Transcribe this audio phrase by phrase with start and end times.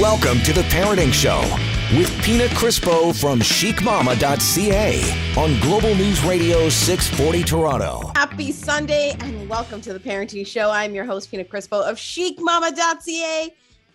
[0.00, 1.42] Welcome to the Parenting Show
[1.94, 5.02] with Pina Crispo from chicmama.ca
[5.36, 8.10] on Global News Radio 640 Toronto.
[8.14, 10.70] Happy Sunday and welcome to the Parenting Show.
[10.70, 13.54] I'm your host, Pina Crispo of chicmama.ca.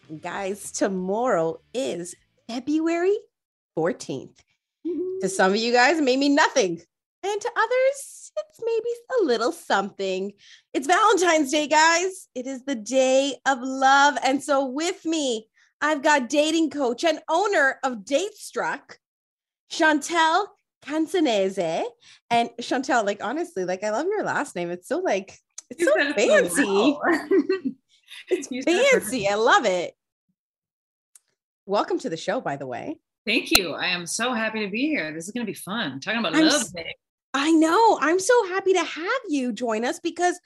[0.09, 2.13] And guys, tomorrow is
[2.47, 3.17] February
[3.75, 4.37] 14th.
[5.21, 6.83] To some of you guys, it may mean nothing.
[7.23, 10.33] And to others, it's maybe a little something.
[10.71, 12.27] It's Valentine's Day, guys.
[12.35, 14.19] It is the day of love.
[14.23, 15.47] And so, with me,
[15.81, 18.97] I've got dating coach and owner of Datestruck,
[19.71, 20.47] Shantelle
[20.83, 21.83] Canzanese.
[22.29, 24.71] And Shantelle, like, honestly, like, I love your last name.
[24.71, 25.37] It's so, like,
[25.69, 26.63] it's You so so fancy.
[26.65, 27.01] well.
[28.29, 29.27] It's You fancy.
[29.27, 29.93] I love it.
[31.67, 32.97] Welcome to the show, by the way.
[33.27, 33.73] Thank you.
[33.73, 35.11] I am so happy to be here.
[35.13, 35.99] This is going to be fun.
[35.99, 36.61] Talking about I'm love.
[36.61, 36.95] s- Day.
[37.33, 37.97] I know.
[38.01, 40.39] I'm so happy to have you join us because,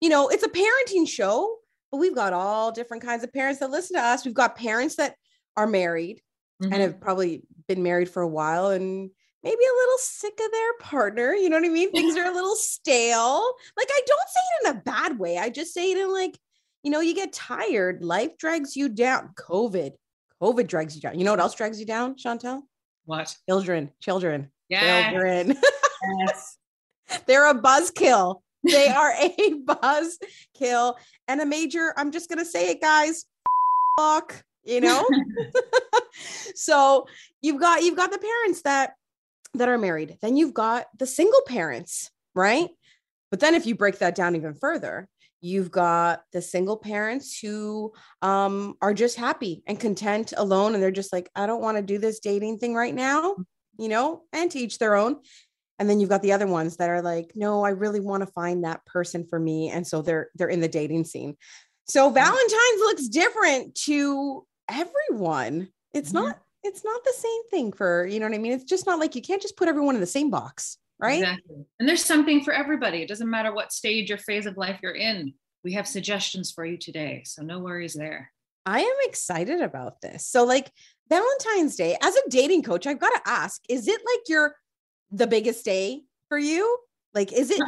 [0.00, 1.56] you know, it's a parenting show,
[1.94, 4.24] but we've got all different kinds of parents that listen to us.
[4.24, 5.14] We've got parents that
[5.56, 6.20] are married
[6.60, 6.78] and Mhm.
[6.80, 9.08] have probably been married for a while and
[9.44, 11.34] maybe a little sick of their partner.
[11.34, 11.92] You know what I mean?
[11.92, 13.44] Things are a little stale.
[13.76, 15.38] Like, I don't say it in a bad way.
[15.38, 16.36] I just say it in like,
[16.82, 18.02] you know, you get tired.
[18.02, 19.32] Life drags you down.
[19.36, 19.92] COVID,
[20.42, 21.16] COVID drags you down.
[21.16, 22.62] You know what else drags you down, Shantelle?
[23.04, 23.36] What?
[23.48, 25.10] Children, children, Yeah.
[25.12, 25.56] children.
[26.26, 26.58] Yes.
[27.26, 28.40] They're a buzzkill.
[28.64, 30.18] They are a buzz
[30.54, 30.96] kill
[31.28, 31.94] and a major.
[31.96, 33.24] I'm just gonna say it, guys.
[33.98, 35.06] Fuck, you know.
[36.54, 37.06] so
[37.42, 38.94] you've got you've got the parents that
[39.54, 40.18] that are married.
[40.20, 42.70] Then you've got the single parents, right?
[43.30, 45.08] But then if you break that down even further,
[45.40, 47.92] you've got the single parents who
[48.22, 51.82] um, are just happy and content alone, and they're just like, I don't want to
[51.82, 53.36] do this dating thing right now,
[53.78, 55.16] you know, and to each their own
[55.78, 58.26] and then you've got the other ones that are like no i really want to
[58.32, 61.36] find that person for me and so they're they're in the dating scene
[61.86, 66.14] so valentine's looks different to everyone it's Mhm.
[66.14, 68.98] not it's not the same thing for you know what i mean it's just not
[68.98, 71.64] like you can't just put everyone in the same box right Exactly.
[71.80, 73.02] And there's something for everybody.
[73.02, 75.34] It doesn't matter what stage or phase of life you're in.
[75.64, 77.22] We have suggestions for you today.
[77.26, 78.30] So no worries there.
[78.64, 80.70] i am excited about this so like
[81.10, 84.54] valentine's day as a dating coach i've got to ask is it like your
[85.10, 86.78] the biggest day for you
[87.14, 87.60] like is it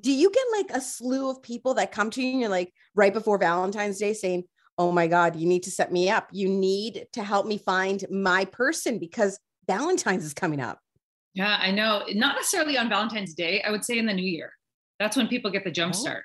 [0.00, 2.72] do you get like a slew of people that come to you and you're like
[2.94, 4.44] right before valentine's day saying
[4.78, 8.04] oh my god you need to set me up you need to help me find
[8.10, 10.78] my person because valentine's is coming up
[11.34, 12.02] Yeah, I know.
[12.12, 13.62] Not necessarily on Valentine's Day.
[13.62, 14.52] I would say in the new year.
[14.98, 15.98] That's when people get the jump Oh.
[15.98, 16.24] start,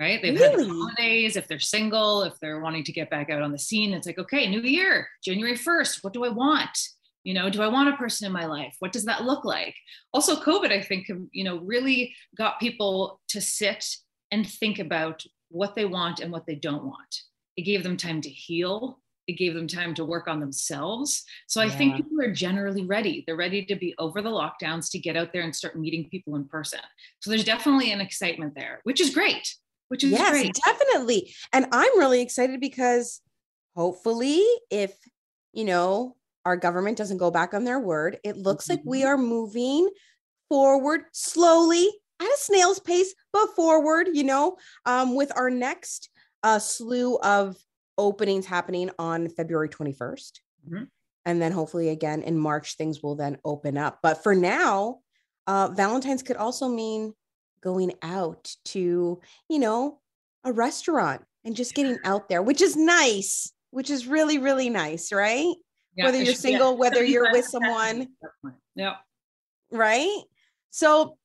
[0.00, 0.20] right?
[0.20, 1.36] They've had the holidays.
[1.36, 4.18] If they're single, if they're wanting to get back out on the scene, it's like,
[4.18, 6.02] okay, new year, January 1st.
[6.02, 6.76] What do I want?
[7.24, 8.74] You know, do I want a person in my life?
[8.78, 9.74] What does that look like?
[10.12, 13.84] Also, COVID, I think, um, you know, really got people to sit
[14.30, 17.20] and think about what they want and what they don't want.
[17.56, 19.00] It gave them time to heal.
[19.26, 21.24] It gave them time to work on themselves.
[21.46, 21.76] So I Yeah.
[21.76, 23.22] think people are generally ready.
[23.26, 26.36] They're ready to be over the lockdowns to get out there and start meeting people
[26.36, 26.80] in person.
[27.20, 29.54] So there's definitely an excitement there, which is great.
[29.88, 30.54] Which is yes great.
[30.64, 33.20] definitely and i'm really excited because
[33.74, 34.96] hopefully if
[35.52, 36.14] you know
[36.44, 38.18] our government doesn't go back on their word.
[38.24, 39.06] It looks like we Mhm.
[39.06, 39.90] are moving
[40.48, 41.88] forward slowly
[42.20, 44.56] at a snail's pace but forward you know
[44.86, 46.10] um, with our next
[46.42, 47.56] uh, slew of
[47.98, 50.88] openings happening on february 21st Mhm.
[51.24, 54.00] and then hopefully again in march things will then open up.
[54.02, 55.00] But for now
[55.46, 57.14] uh, valentine's could also mean
[57.62, 60.00] going out to you know
[60.44, 65.12] a restaurant and just getting out there which is nice which is really really nice
[65.12, 65.54] right
[65.96, 68.54] Yeah, whether you're single whether you're with someone at that point.
[68.76, 68.94] Yeah.
[69.72, 70.22] right
[70.70, 71.16] so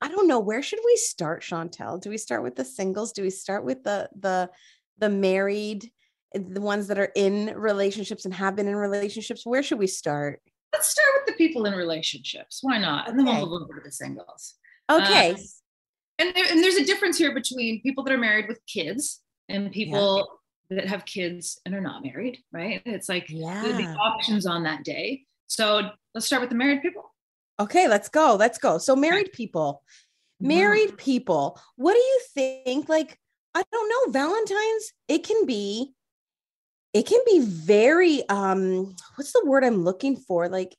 [0.00, 3.22] i don't know where should we start shantelle do we start with the singles do
[3.22, 4.48] we start with the the
[4.98, 5.90] the married
[6.32, 10.40] the ones that are in relationships and have been in relationships where should we start
[10.72, 12.60] Let's start with the people in relationships.
[12.62, 13.08] Why not?
[13.08, 13.38] And then Okay.
[13.40, 14.54] we'll move over to the singles.
[14.88, 15.36] okay Uh,
[16.20, 19.72] and, there, and there's a difference here between people that are married with kids and
[19.72, 20.28] people
[20.70, 22.80] that have kids and are not married, right?
[22.86, 25.24] It's like the, the yeah options on that day.
[25.46, 27.04] So let's start with the married people.
[27.60, 29.82] okay let's go let's go so married people
[30.40, 33.18] married people what do you think like
[33.54, 35.92] i don't know valentine's it can be
[36.94, 40.74] it can be very um what's the word i'm looking for like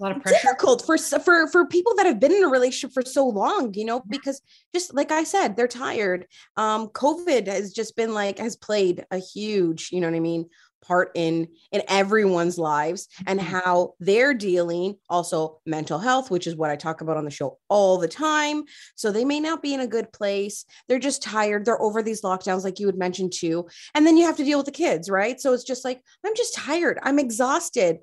[0.00, 0.38] a lot of pressure.
[0.42, 3.84] difficult for for for people that have been in a relationship for so long you
[3.84, 4.40] know because
[4.74, 6.26] just like i said they're tired.
[6.56, 10.48] Um covid has just been like has played a huge you know what i mean
[10.82, 13.42] part in in everyone's lives and Mhm.
[13.42, 17.58] how they're dealing also mental health which is what i talk about on the show
[17.68, 18.64] all the time.
[18.96, 20.64] So they may not be in a good place.
[20.88, 21.66] They're just tired.
[21.66, 23.68] They're over these lockdowns like you had mentioned too.
[23.94, 25.38] And then you have to deal with the kids right?
[25.38, 26.98] So it's just like i'm just tired.
[27.02, 27.98] I'm exhausted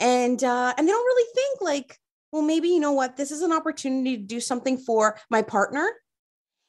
[0.00, 1.98] and uh and they don't really think like
[2.32, 5.88] well maybe you know what this is an opportunity to do something for my partner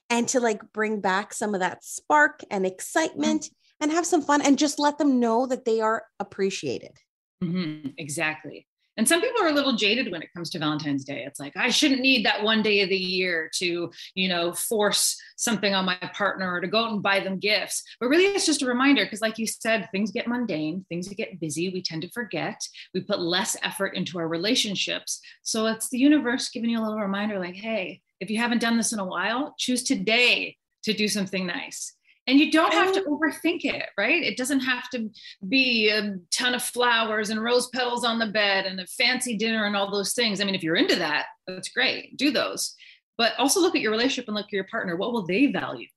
[0.09, 4.41] and to like bring back some of that spark and excitement and have some fun
[4.41, 6.97] and just let them know that they are appreciated
[7.43, 7.89] mm-hmm.
[7.97, 8.67] exactly.
[8.97, 11.23] And some people are a little jaded when it comes to Valentine's Day.
[11.25, 15.15] It's like, I shouldn't need that one day of the year to, you know, force
[15.37, 17.83] something on my partner or to go out and buy them gifts.
[17.99, 21.39] But really, it's just a reminder because, like you said, things get mundane, things get
[21.39, 21.69] busy.
[21.69, 22.59] We tend to forget.
[22.93, 25.21] We put less effort into our relationships.
[25.43, 28.77] So it's the universe giving you a little reminder like, hey, if you haven't done
[28.77, 31.93] this in a while, choose today to do something nice.
[32.27, 34.21] And you don't have to overthink it, right?
[34.21, 35.09] It doesn't have to
[35.47, 39.65] be a ton of flowers and rose petals on the bed and a fancy dinner
[39.65, 40.41] and all those things.
[40.41, 42.17] I mean, if you're into that, that's great.
[42.17, 42.75] Do those.
[43.17, 44.97] But also look at your relationship and look at your partner.
[44.97, 45.87] What will they value?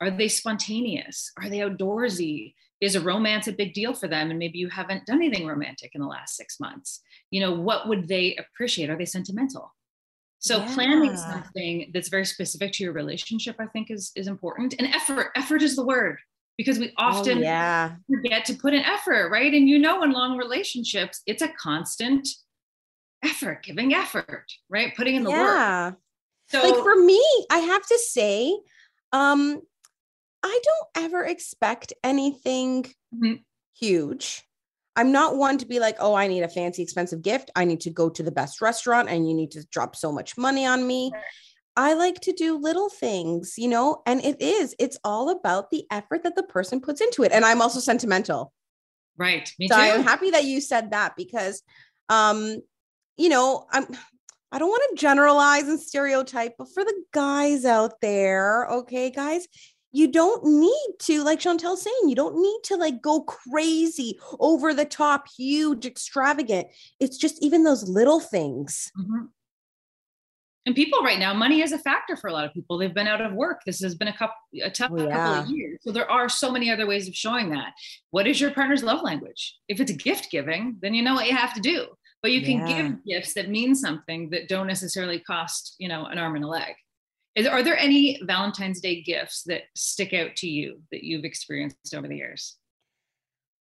[0.00, 1.32] Are they spontaneous?
[1.36, 2.54] Are they outdoorsy?
[2.80, 4.30] Is a romance a big deal for them?
[4.30, 7.00] And maybe you haven't done anything romantic in the last six months.
[7.30, 8.90] You know, what would they appreciate?
[8.90, 9.74] Are they sentimental?
[10.46, 14.74] So planning something that's very specific to your relationship, I think, is is important.
[14.78, 16.18] And effort, effort is the word
[16.56, 19.52] because we often oh, yeah forget to put in effort, right?
[19.52, 22.28] And you know, in long relationships, it's a constant
[23.24, 24.94] effort, giving effort, right?
[24.96, 25.40] Putting in the work.
[25.40, 25.92] yeah
[26.48, 27.20] So like for me
[27.50, 28.56] i have to say
[29.12, 29.60] um
[30.44, 33.42] i don't ever expect anything Mhm.
[33.74, 34.45] huge
[34.96, 37.50] i'm not one to be like oh i need a fancy expensive gift.
[37.54, 40.36] I need to go to the best restaurant and you need to drop so much
[40.36, 41.12] money on me.
[41.78, 45.84] I like to do little things you know and it is it's all about the
[45.90, 48.52] effort that the person puts into it and i'm also sentimental.
[49.18, 49.80] Right, me so too.
[49.80, 51.62] i'm happy that you said that because
[52.08, 52.56] um
[53.16, 53.86] you know i'm
[54.52, 59.46] i don't want to generalize and stereotype but for the guys out there okay guys
[59.92, 64.74] you don't need to like shantelle's saying you don't need to like go crazy over
[64.74, 66.66] the top huge extravagant
[67.00, 69.28] it's just even those little things Mhm.
[70.66, 72.76] And people right now, money is a factor for a lot of people.
[72.76, 73.60] They've been out of work.
[73.64, 74.34] This has been a couple
[74.64, 75.78] a tough Oh, couple of years.
[75.82, 77.72] So there are so many other ways of showing that.
[78.10, 79.56] What is your partner's love language?
[79.68, 81.86] If it's gift giving, then you know what you have to do.
[82.20, 82.82] But you can Yeah.
[82.82, 86.48] give gifts that mean something that don't necessarily cost, you know, an arm and a
[86.48, 86.74] leg.
[87.36, 91.94] Is, are there any Valentine's Day gifts that stick out to you that you've experienced
[91.94, 92.56] over the years?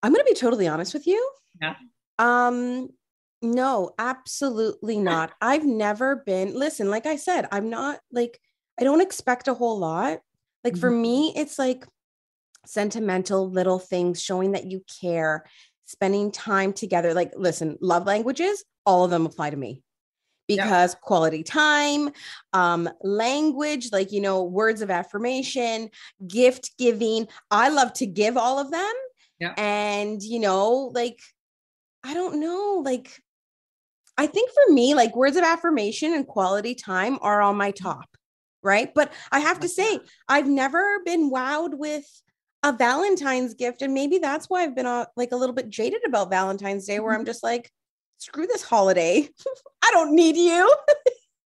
[0.06, 1.32] i'm going to be totally honest with you.
[1.62, 1.76] Yeah.
[2.20, 2.90] um
[3.42, 5.34] no absolutely not.
[5.42, 8.40] I've never been listen like i said i'm not like
[8.80, 10.20] i don't expect a whole lot.
[10.64, 11.86] Like for me it's like
[12.66, 15.46] sentimental little things showing that you care
[15.86, 17.14] spending time together.
[17.14, 19.84] Like listen love languages all of them apply to me
[20.48, 22.10] Because quality time
[22.54, 25.90] um language like you know words of affirmation
[26.28, 27.28] gift giving.
[27.50, 28.94] I love to give all of them
[29.40, 29.54] Yeah.
[29.58, 31.20] and you know like
[32.04, 33.20] i don't know like
[34.18, 38.08] i think for me like words of affirmation and quality time are on my top
[38.64, 38.94] right?
[38.96, 42.06] But i have to say i've never been wowed with
[42.64, 46.02] a valentine's gift and maybe that's why i've been uh, like a little bit jaded
[46.08, 47.72] about valentine's day where i'm just like
[48.18, 49.28] screw this holiday
[49.84, 50.74] i don't need you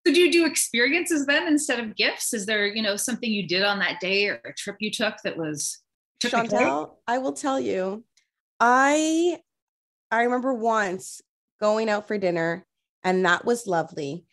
[0.07, 2.33] So do you do experiences then instead of gifts?
[2.33, 5.15] Is there, you know, something you did on that day or a trip you took
[5.23, 5.79] that was
[6.19, 6.31] took?
[6.31, 8.03] Shantelle, I will tell you,
[8.59, 9.39] I
[10.09, 11.21] I remember once
[11.59, 12.65] going out for dinner,
[13.03, 14.25] and that was lovely.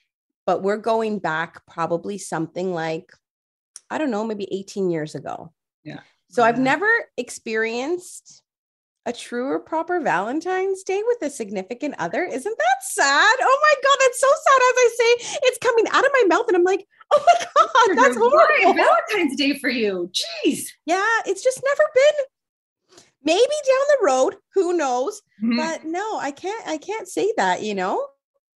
[0.47, 3.13] But we're going back probably something like,
[3.91, 5.53] I don't know, maybe 18 years ago.
[5.83, 6.01] Yeah.
[6.31, 8.43] So I've never experienced
[9.07, 12.25] a true or proper Valentine's Day with a significant other.
[12.25, 13.37] Isn't that sad?
[13.41, 14.57] Oh my God, that's so sad.
[14.57, 17.97] As I say, it's coming out of my mouth, and I'm like, oh my God,
[17.97, 18.75] that's horrible.
[18.75, 20.11] Valentine's Day for you.
[20.13, 20.65] Jeez.
[20.85, 22.25] Yeah, it's just never been.
[23.25, 25.23] Maybe down the road, who knows?
[25.43, 25.57] Mhm.
[25.57, 26.67] But no, I can't.
[26.69, 27.63] I can't say that.
[27.63, 28.07] You know.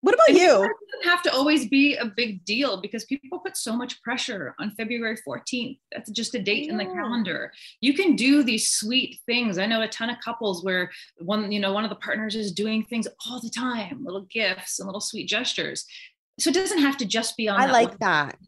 [0.02, 0.62] What about you?
[0.62, 4.54] It doesn't have to always be a big deal because people put so much pressure
[4.59, 5.78] on February 14th.
[5.92, 7.52] That's just a date in the calendar.
[7.83, 9.59] You can do these sweet things.
[9.59, 12.52] I know a ton of couples where one, you know, one of the partners is
[12.52, 15.85] doing things all the time, little gifts and little sweet gestures.
[16.38, 18.38] So it doesn't have to just be on I that like one that.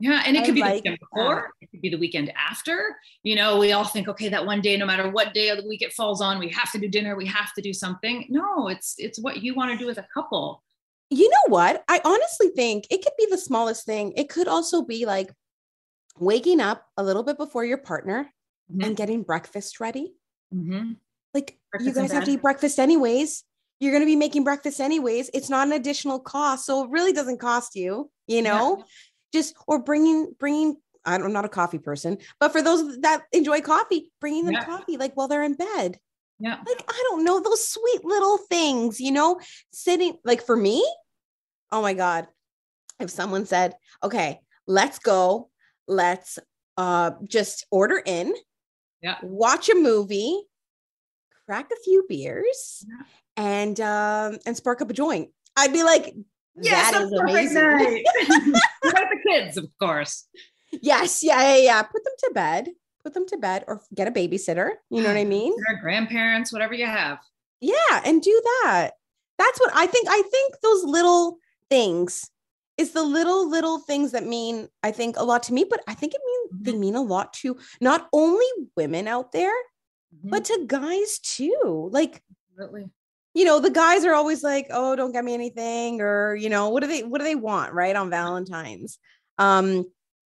[0.00, 2.32] Yeah, and it I could be like the weekend before, it could be the weekend
[2.36, 2.96] after.
[3.24, 5.66] You know, we all think, okay, that one day, no matter what day of the
[5.66, 8.26] week it falls on, we have to do dinner, we have to do something.
[8.28, 10.62] No, it's it's what you want to do as a couple.
[11.10, 11.84] You know what?
[11.88, 14.12] I honestly think it could be the smallest thing.
[14.16, 15.32] It could also be like
[16.18, 18.30] waking up a little bit before your partner
[18.72, 18.86] Mhm.
[18.86, 20.14] and getting breakfast ready.
[20.54, 20.96] Mhm.
[21.34, 23.44] Like you Breakfast in guys have to eat breakfast anyways.
[23.80, 25.30] You're going to be making breakfast anyways.
[25.32, 28.58] It's not an additional cost, so it really doesn't cost you, you Yeah.
[28.58, 28.84] know?
[29.32, 34.12] Just or bringing bringing I'm not a coffee person, but for those that enjoy coffee,
[34.20, 34.64] bringing them Yeah.
[34.64, 35.98] coffee like while they're in bed.
[36.40, 36.56] Yeah.
[36.66, 39.40] Like I don't know those sweet little things, you know,
[39.72, 40.84] sitting like for me.
[41.72, 42.28] Oh my god.
[43.00, 45.50] If someone said, "Okay, let's go.
[45.86, 46.38] Let's
[46.76, 48.34] uh just order in,
[49.02, 49.16] Yeah.
[49.22, 50.42] watch a movie,
[51.46, 53.04] crack a few beers, Yeah.
[53.36, 56.14] and um and spark up a joint." I'd be like,
[56.60, 58.04] Yes, "That is amazing." night.
[58.82, 60.26] The kids, of course.
[60.70, 61.82] yes, yeah, yeah, yeah.
[61.82, 62.68] Put them to bed.
[63.08, 64.72] Put them to bed or get a babysitter.
[64.90, 65.54] You know what I mean?
[65.66, 67.18] Their grandparents, whatever you have.
[67.58, 68.90] Yeah, and do that.
[69.38, 70.08] That's what I think.
[70.10, 71.38] I think those little
[71.70, 72.30] things
[72.76, 75.94] is the little little things that mean I think a lot to me, but I
[75.94, 78.44] think it mean they mean a lot to not only
[78.76, 79.54] women out there,
[80.14, 80.28] Mhm.
[80.30, 81.88] but to guys too.
[81.90, 82.22] Like,
[82.52, 82.90] Absolutely.
[83.32, 86.68] you know, the guys are always like, "Oh, don't get me anything," or you know,
[86.68, 87.96] what do they what do they want, right?
[87.96, 88.98] On Valentine's.
[89.38, 89.86] Um,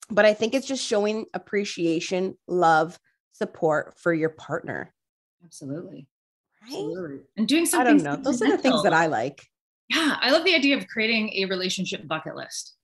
[0.09, 2.99] but I think it's just showing appreciation, love,
[3.33, 4.93] support for your partner.
[5.43, 6.07] Absolutely.
[6.61, 6.73] Right?
[6.73, 7.19] Absolutely.
[7.37, 7.87] And doing something.
[7.87, 8.15] I don't know.
[8.15, 9.47] Those are the things that I like.
[9.89, 12.75] Yeah, I love the idea of creating a relationship bucket list.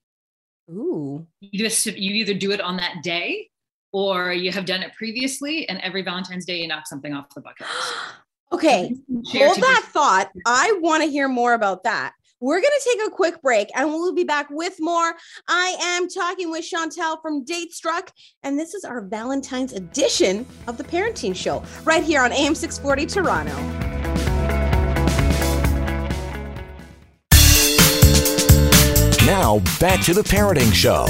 [0.70, 1.28] Ooh.
[1.40, 3.50] You just you either do it on that day
[3.92, 7.42] or you have done it previously, and every Valentine's Day you knock something off the
[7.42, 7.94] bucket list.
[8.52, 10.30] Okay, hold that thought.
[10.46, 12.14] I want to hear more about that.
[12.42, 15.14] We're going to take a quick break and we'll be back with more.
[15.48, 18.12] I am talking with Shantelle from Date Struck,
[18.44, 23.06] and this is our Valentine's edition of the Parenting Show right here on AM 640
[23.06, 23.56] Toronto.
[29.26, 31.08] Now, back to the Parenting Show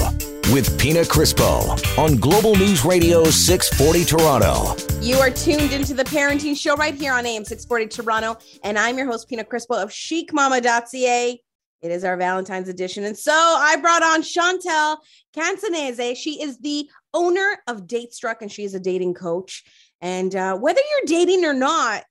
[0.52, 4.76] with Pina Crispo on Global News Radio 640 Toronto.
[5.02, 8.98] You are tuned into the Parenting Show right here on AM 640 Toronto, and I'm
[8.98, 11.42] your host, Pina Crispo of chicmama.ca.
[11.82, 13.06] It is our Valentine's edition.
[13.06, 14.98] And so I brought on Shantelle
[15.36, 16.16] Canzanese.
[16.16, 19.64] She is the owner of Date Struck, and she is a dating coach.
[20.02, 22.04] And uh, whether you're dating or not,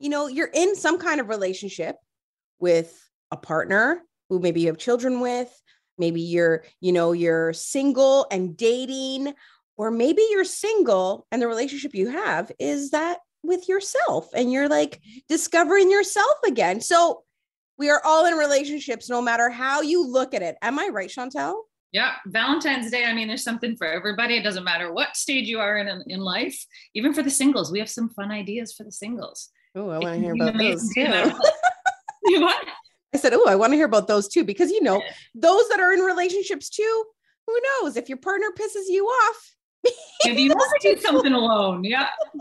[0.00, 1.96] you know, you're in some kind of relationship
[2.58, 5.50] with a partner who maybe you have children with,
[5.98, 9.34] maybe you're, you know, you're single and dating,
[9.76, 14.68] or maybe you're single and the relationship you have is that with yourself and you're
[14.68, 15.18] like mm-hmm.
[15.28, 16.80] discovering yourself again.
[16.80, 17.22] So
[17.78, 20.56] we are all in relationships no matter how you look at it.
[20.62, 21.62] Am I right, Shantelle?
[21.92, 23.06] Yeah, Valentine's Day.
[23.06, 24.36] I mean, there's something for everybody.
[24.36, 26.66] It doesn't matter what stage you are in in life.
[26.94, 29.48] Even for the singles, we have some fun ideas for the singles.
[29.74, 31.04] Oh, I want to hear about those too.
[31.04, 31.54] no matter what.
[32.24, 32.66] You what?
[33.14, 35.02] I said, oh, I want to hear about those too because you know
[35.34, 37.04] those that are in relationships too.
[37.46, 39.54] Who knows if your partner pisses you off?
[40.24, 41.84] Maybe you want to do something alone.
[41.84, 42.08] Yeah.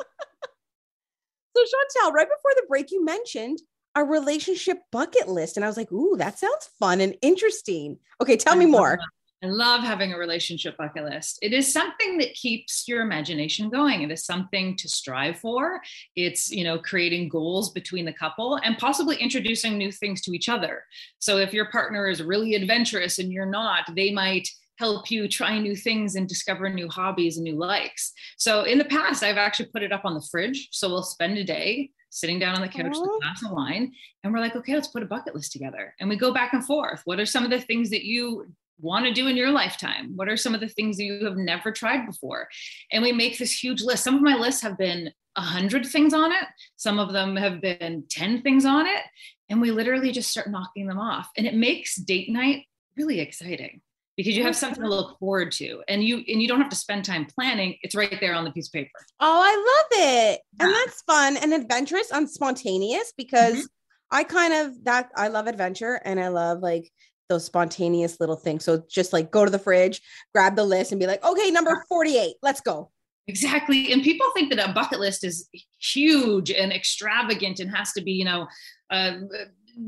[1.56, 3.60] So Shantelle, right before the break, you mentioned
[3.96, 7.98] a relationship bucket list, and I was like, ooh, that sounds fun and interesting.
[8.22, 9.00] Okay, tell me more.
[9.44, 11.38] I love having a relationship bucket list.
[11.44, 14.02] It is something that keeps your imagination going.
[14.02, 15.80] It is something to strive for.
[16.16, 20.50] It's, you know, creating goals between the couple and possibly introducing new things to each
[20.50, 20.84] other.
[21.20, 25.60] So if your partner is really adventurous and you're not, they might help you try
[25.60, 28.14] new things and discover new hobbies and new likes.
[28.38, 30.70] So in the past, I've actually put it up on the fridge.
[30.72, 33.92] So we'll spend a day sitting down on the couch with a glass of wine
[34.24, 35.94] and we're like, okay, let's put a bucket list together.
[36.00, 37.02] And we go back and forth.
[37.06, 38.48] What are some of the things that you
[38.80, 40.14] want to do in your lifetime?
[40.16, 42.48] What are some of the things that you have never tried before?
[42.92, 44.04] And we make this huge list.
[44.04, 46.44] Some of my lists have been a hundred things on it.
[46.76, 49.02] Some of them have been 10 things on it.
[49.50, 51.30] And we literally just start knocking them off.
[51.38, 52.66] And it makes date night
[52.98, 53.82] really exciting
[54.18, 56.76] because you have something to look forward to and you and you don't have to
[56.76, 57.78] spend time planning.
[57.84, 58.90] It's right there on the piece of paper.
[59.20, 60.42] Oh, I love it.
[60.60, 63.66] And that's fun and adventurous and spontaneous because mm-hmm.
[64.12, 66.92] I kind of that I love adventure and I love like
[67.30, 68.64] those spontaneous little things.
[68.64, 70.02] So just like go to the fridge,
[70.34, 72.92] grab the list and be like, okay, number 48, let's go.
[73.28, 73.92] Exactly.
[73.92, 78.14] And people think that a bucket list is huge and extravagant and has to be,
[78.14, 78.48] you know,
[78.90, 79.18] uh,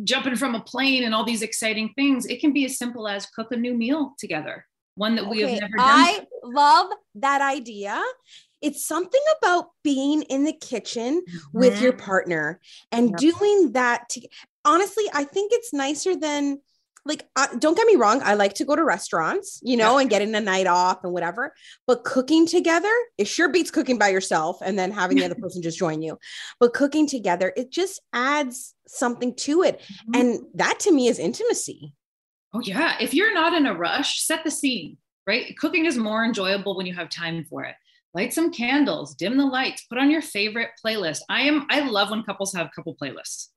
[0.04, 2.26] jumping from a plane and all these exciting things.
[2.26, 4.66] It can be as simple as cook a new meal together,
[4.96, 5.88] one that we have never done.
[5.88, 8.02] I love that idea.
[8.62, 11.98] It's something about being in the kitchen with your Mhm.
[12.00, 12.60] partner
[12.92, 13.20] and Yep.
[13.20, 14.10] doing that.
[14.10, 14.28] To,
[14.66, 16.60] honestly, I think it's nicer than
[17.06, 20.02] like uh, don't get me wrong i like to go to restaurants you know yeah.
[20.02, 21.54] and getting a night off and whatever
[21.88, 25.62] but cooking together it sure beats cooking by yourself and then having the other person
[25.62, 26.18] just join you.
[26.60, 29.80] But cooking together it just adds something to it.
[29.80, 30.22] Mm-hmm.
[30.22, 31.94] and that to me is intimacy.
[32.54, 32.96] Oh yeah.
[33.00, 35.56] If you're not in a rush set the scene right?
[35.60, 37.76] Cooking is more enjoyable when you have time for it.
[38.16, 41.20] Light some candles dim the lights put on your favorite playlist.
[41.30, 43.50] I am i love when couples have couple playlists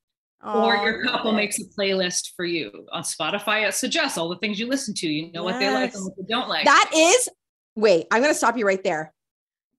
[0.45, 3.67] Oh, or your couple makes a playlist for you on Spotify.
[3.67, 5.09] It suggests all the things you listen to.
[5.09, 5.53] You know yes.
[5.53, 6.65] what they like and what they don't like.
[6.65, 7.29] That is,
[7.77, 9.13] wait, I'm going to stop you right there.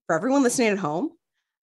[0.06, 1.10] For everyone listening at home,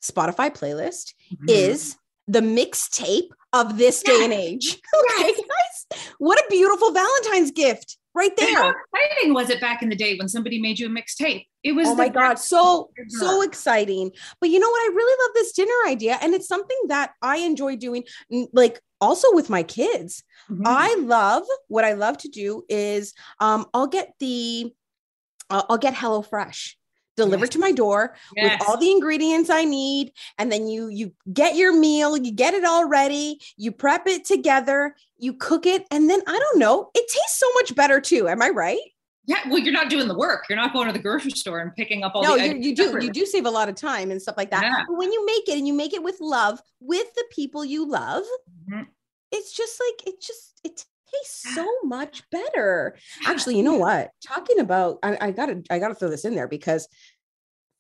[0.04, 1.46] Spotify playlist mm-hmm.
[1.48, 1.96] is
[2.28, 4.78] the mixtape of this day and age.
[5.12, 8.48] okay, guys, what a beautiful Valentine's gift right there.
[8.48, 11.46] And how exciting was it back in the day when somebody made you a mixtape?
[11.64, 14.12] It was oh my god, so so exciting.
[14.40, 14.82] But you know what?
[14.82, 18.04] I really love this dinner idea, and it's something that I enjoy doing.
[18.54, 20.64] Like also with my kids, mm-hmm.
[20.66, 24.74] I love what I love to do is um, I'll get the
[25.50, 26.76] uh, I'll get HelloFresh
[27.22, 27.54] delivered yes.
[27.54, 28.60] to my door yes.
[28.60, 32.54] with all the ingredients I need and then you you get your meal you get
[32.54, 36.90] it all ready you prep it together you cook it and then I don't know
[36.96, 38.80] it tastes so much better too am I right
[39.26, 41.76] yeah well you're not doing the work you're not going to the grocery store and
[41.76, 42.30] picking up all the.
[42.30, 44.64] no you, you do you do save a lot of time and stuff like that
[44.64, 44.84] yeah.
[44.88, 47.88] but when you make it and you make it with love with the people you
[47.88, 48.24] love
[48.70, 48.84] mm-hmm.
[49.32, 52.96] it's just like it just it tastes so much better.
[53.26, 54.12] Actually, you know what?
[54.26, 56.88] Talking about, I, I, gotta, I gotta throw this in there because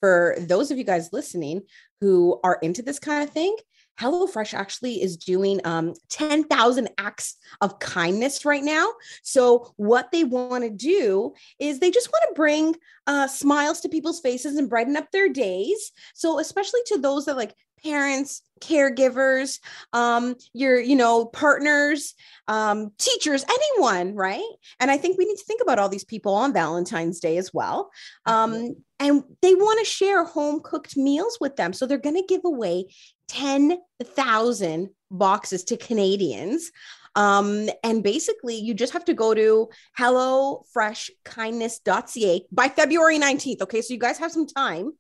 [0.01, 1.61] for those of you guys listening
[2.01, 3.55] who are into this kind of thing,
[3.99, 8.87] HelloFresh actually is doing um, 10,000 acts of kindness right now.
[9.21, 13.89] So, what they want to do is they just want to bring uh, smiles to
[13.89, 15.91] people's faces and brighten up their days.
[16.15, 19.59] So, especially to those that like parents, caregivers,
[19.91, 22.13] um, your, you know, partners,
[22.47, 24.41] um, teachers, anyone, right?
[24.79, 27.51] And I think we need to think about all these people on Valentine's Day as
[27.53, 27.89] well.
[28.25, 31.73] Um, and they want to share home cooked meals with them.
[31.73, 32.85] So they're going to give away
[33.29, 36.71] 10,000 boxes to Canadians.
[37.15, 39.69] Um, and basically, you just have to go to
[39.99, 43.61] hellofreshkindness.ca by February 19th.
[43.63, 43.81] Okay.
[43.81, 44.93] So you guys have some time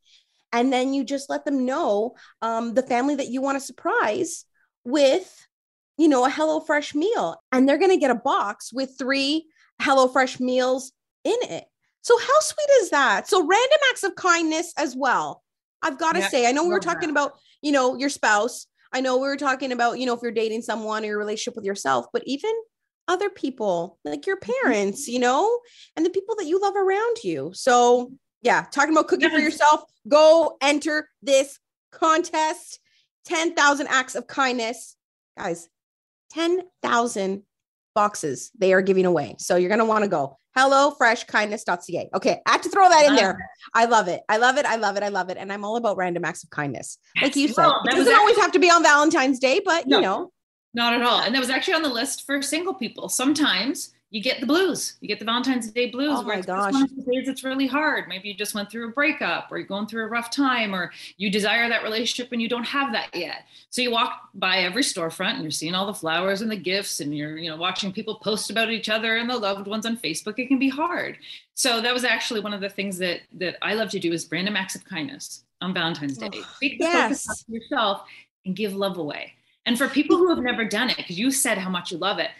[0.53, 4.45] and then you just let them know um, the family that you want to surprise
[4.83, 5.47] with
[5.97, 7.41] you know a HelloFresh meal.
[7.51, 9.45] And they're going to get a box with three
[9.81, 10.91] HelloFresh meals
[11.23, 11.65] in it.
[12.01, 13.27] So how sweet is that?
[13.27, 15.43] So random acts of kindness as well.
[15.81, 17.23] I've got to yeah, say i know we were talking that.
[17.23, 18.67] about you know your spouse.
[18.93, 21.55] I know we were talking about you know if you're dating someone or your relationship
[21.55, 22.51] with yourself but even
[23.07, 24.51] other people like your mm-hmm.
[24.63, 25.59] parents you know
[25.95, 27.51] and the people that you love around you.
[27.53, 29.83] So yeah, talking about cooking for yourself.
[30.07, 31.59] Go enter this
[31.91, 32.79] contest.
[33.25, 34.95] 10,000 acts of kindness.
[35.37, 35.69] Guys,
[36.31, 37.43] 10,000
[37.93, 39.35] boxes they are giving away.
[39.37, 42.09] So you're going to want to go hellofreshkindness.ca.
[42.13, 43.37] Okay, I have to throw that in there.
[43.73, 44.21] I love it.
[44.27, 44.65] I love it.
[44.65, 45.03] I love it.
[45.03, 45.37] I love it.
[45.37, 46.97] And I'm all about random acts of kindness.
[47.21, 49.87] Like you said, well, it doesn't actually, always have to be on Valentine's Day, but
[49.87, 50.31] no, you know.
[50.73, 51.21] Not at all.
[51.21, 53.09] And that was actually on the list for single people.
[53.09, 54.97] Sometimes you get the blues.
[54.99, 56.19] You get the Valentine's Day blues.
[56.19, 56.73] Oh my gosh.
[56.73, 58.09] days it's really hard.
[58.09, 60.91] Maybe you just went through a breakup or you're going through a rough time or
[61.15, 63.45] you desire that relationship and you don't have that yet.
[63.69, 66.99] So you walk by every storefront and you're seeing all the flowers and the gifts
[66.99, 69.95] and you're, you know, watching people post about each other and the loved ones on
[69.95, 70.37] Facebook.
[70.37, 71.17] It can be hard.
[71.53, 74.27] So that was actually one of the things that that I love to do is
[74.29, 76.29] random acts of kindness on Valentine's Day.
[76.33, 77.25] Oh, Take the yes.
[77.25, 78.01] focus off yourself
[78.45, 79.33] and give love away.
[79.65, 82.19] And for people who have never done it, because you said how much you love
[82.19, 82.31] it,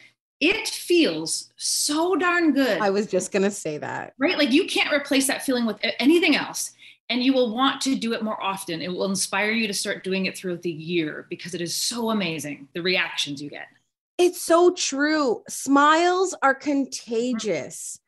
[0.42, 2.82] it feels so darn good.
[2.82, 4.14] I was just going to say that.
[4.18, 4.38] Right?
[4.38, 6.72] Like you can't replace that feeling with anything else.
[7.10, 8.82] And you will want to do it more often.
[8.82, 12.10] It will inspire you to start doing it throughout the year because it is so
[12.10, 13.68] amazing the reactions you get.
[14.18, 15.44] It's so true.
[15.50, 16.70] Smiles are mm-hmm.
[16.70, 18.00] contagious.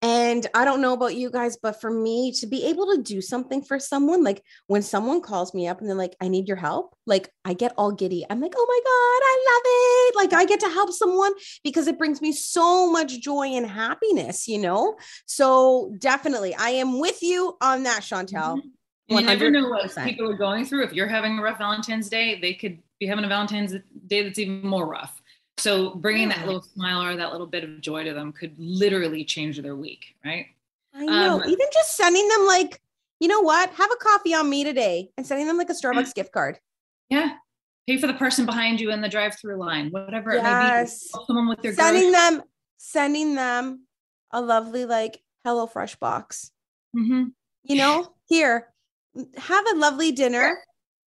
[0.00, 3.20] And I don't know about you guys, but for me to be able to do
[3.20, 6.56] something for someone, like when someone calls me up and they're like, I need your
[6.56, 8.24] help, like I get all giddy.
[8.30, 10.16] I'm like, oh my God, I love it.
[10.16, 11.32] Like I get to help someone
[11.64, 14.96] because it brings me so much joy and happiness, you know?
[15.26, 18.58] So definitely, I am with you on that, Shantelle.
[18.58, 18.68] Mm-hmm.
[19.08, 20.84] You never know what people are going through.
[20.84, 23.74] If you're having a rough Valentine's Day, they could be having a Valentine's
[24.06, 25.20] Day that's even more rough.
[25.58, 29.24] So bringing that little smile or that little bit of joy to them could literally
[29.24, 30.46] change their week, right?
[30.94, 31.40] I know.
[31.40, 32.80] Um, Even just sending them like,
[33.20, 33.70] you know what?
[33.70, 36.58] Have a coffee on me today and sending them like a Starbucks gift card.
[37.10, 37.30] Yeah.
[37.88, 40.42] Pay for the person behind you in the drive-through line, whatever yes.
[40.42, 41.26] it may be.
[41.26, 42.42] Someone with their sending them,
[42.76, 43.86] sending them
[44.30, 46.52] a lovely like HelloFresh box.
[46.96, 47.24] Mm-hmm.
[47.64, 48.68] You know, here,
[49.36, 50.58] have a lovely dinner.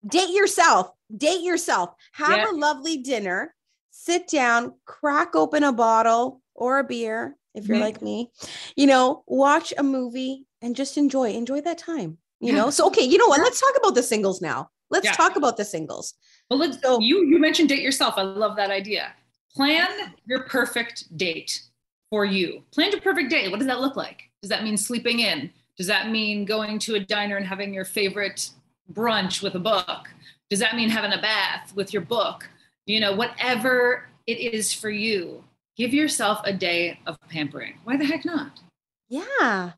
[0.06, 0.90] Date yourself.
[1.16, 1.94] Date yourself.
[2.12, 2.50] Have yeah.
[2.50, 3.54] a lovely dinner
[3.92, 7.80] sit down, crack open a bottle or a beer if you're Mhm.
[7.82, 8.30] like me.
[8.74, 12.18] You know, watch a movie and just enjoy enjoy that time.
[12.40, 12.58] You Yeah.
[12.62, 12.70] know.
[12.70, 13.40] So okay, you know what?
[13.40, 14.70] Let's talk about the singles now.
[14.90, 15.12] Let's Yeah.
[15.12, 16.14] talk about the singles.
[16.50, 18.14] Well, let's, So- you you mentioned date yourself.
[18.16, 19.14] I love that idea.
[19.54, 19.88] Plan
[20.26, 21.62] your perfect date
[22.10, 22.64] for you.
[22.72, 23.50] Plan your perfect date.
[23.50, 24.30] What does that look like?
[24.42, 25.52] Does that mean sleeping in?
[25.76, 28.50] Does that mean going to a diner and having your favorite
[28.92, 30.08] brunch with a book?
[30.50, 32.48] Does that mean having a bath with your book?
[32.86, 35.44] You know, whatever it is for you,
[35.76, 37.74] give yourself a day of pampering.
[37.84, 38.60] Why the heck not?
[39.08, 39.72] Yeah.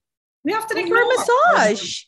[0.44, 2.02] We often Go for a massage.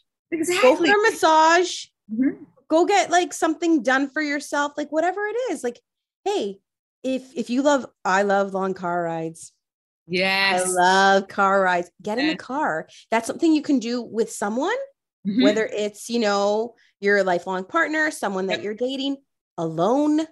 [0.63, 1.87] Go for a massage.
[2.13, 2.47] Mhm.
[2.69, 5.63] Go get like something done for yourself, like whatever it is.
[5.63, 5.81] Like,
[6.25, 6.59] hey,
[7.03, 9.53] if if you love, I love long car rides.
[10.09, 10.65] Yes.
[10.65, 11.91] I love car rides.
[12.03, 12.89] Get in the car.
[13.11, 14.77] That's something you can do with someone,
[15.27, 15.43] Mhm.
[15.43, 18.65] whether it's, you know, your lifelong partner, someone that Yep.
[18.65, 19.17] you're dating,
[19.59, 20.27] alone.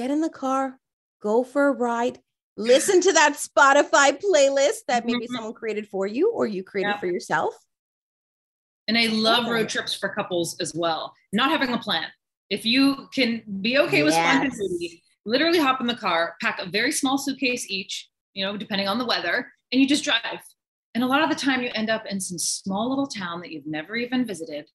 [0.00, 0.80] Get in the car,
[1.20, 2.20] go for a ride,
[2.56, 5.34] listen to that Spotify playlist that maybe Mhm.
[5.34, 7.00] someone created for you or you created Yep.
[7.00, 7.54] for yourself.
[8.88, 9.52] And I love Okay.
[9.52, 11.14] road trips for couples as well.
[11.34, 12.10] Not having a plan.
[12.48, 14.24] If you can be okay with Yes.
[14.24, 18.88] spontaneity, literally hop in the car, pack a very small suitcase each, you know, depending
[18.88, 20.40] on the weather, and you just drive.
[20.94, 23.50] And a lot of the time you end up in some small little town that
[23.50, 24.66] you've never even visited.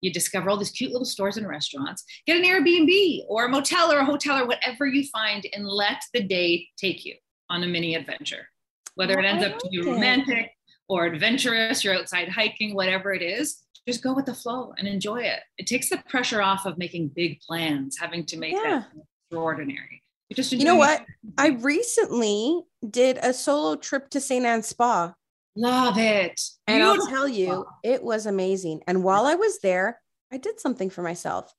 [0.00, 2.04] You discover all these cute little stores and restaurants.
[2.26, 6.02] Get an Airbnb or a motel or a hotel or whatever you find and let
[6.14, 7.14] the day take you
[7.50, 8.48] on a mini adventure.
[8.94, 9.90] Whether it ends I up to be like it.
[9.90, 10.50] romantic
[10.88, 15.18] or adventurous, you're outside hiking, whatever it is, just go with the flow and enjoy
[15.22, 15.40] it.
[15.56, 18.84] It takes the pressure off of making big plans, having to make Yeah.
[18.84, 18.88] that
[19.30, 20.02] extraordinary.
[20.28, 21.04] You just You know what?
[21.38, 24.44] I recently did a solo trip to St.
[24.44, 25.14] Anne's Spa.
[25.58, 26.40] Love it.
[26.66, 28.80] And I'll tell you, it was amazing.
[28.86, 30.00] And while I was there,
[30.32, 31.52] I did something for myself.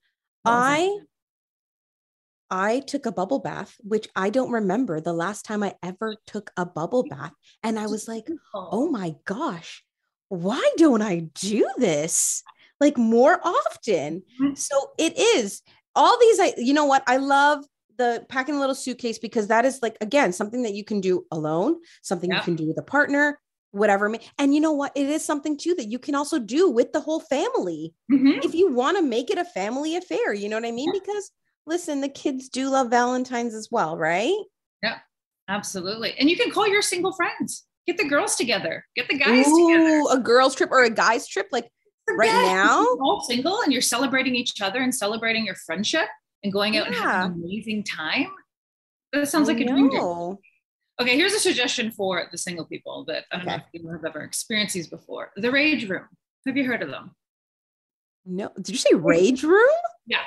[0.45, 0.99] I?
[2.51, 6.49] I took a bubble bath, which I don't remember the last time I ever took
[6.57, 7.33] a bubble bath.
[7.61, 9.83] And I was like, oh my gosh,
[10.29, 12.41] why don't I do this
[12.79, 14.23] like more often?
[14.55, 15.61] So it is
[15.95, 17.03] all these, I, you know what?
[17.05, 17.65] I love
[17.99, 21.25] the packing a little suitcase because that is like, again, something that you can do
[21.31, 22.37] alone, something Yeah.
[22.37, 23.39] you can do with a partner,
[23.71, 24.13] whatever.
[24.37, 24.91] And you know what?
[24.95, 28.43] It is something too that you can also do with the whole family Mhm.
[28.43, 30.33] if you want to make it a family affair.
[30.33, 30.91] You know what I mean?
[30.91, 31.31] Because
[31.67, 34.35] listen, the kids do love Valentine's as well, right?
[34.81, 34.99] Yeah
[35.47, 36.13] absolutely.
[36.19, 37.65] And you can call your single friends.
[37.87, 38.85] Get the girls together.
[38.95, 39.97] Get the guys together.
[39.97, 41.71] Ooh, a girls trip or a guys trip, like
[42.07, 42.85] right now?
[43.01, 46.07] all single and you're celebrating each other and celebrating your friendship
[46.43, 48.27] and going out and having an amazing time.
[49.11, 49.89] That sounds like a dream.
[51.01, 54.03] Okay, here's a suggestion for the single people that I don't know if you have
[54.03, 55.31] ever experienced these before.
[55.37, 56.07] The Rage Room.
[56.45, 57.11] Have you heard of them?
[58.25, 59.69] No, did you say rage room?
[60.05, 60.19] Yeah.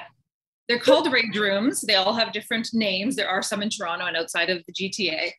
[0.68, 1.82] They're called Rage Rooms.
[1.82, 3.16] They all have different names.
[3.16, 5.30] There are some in Toronto and outside of the GTA.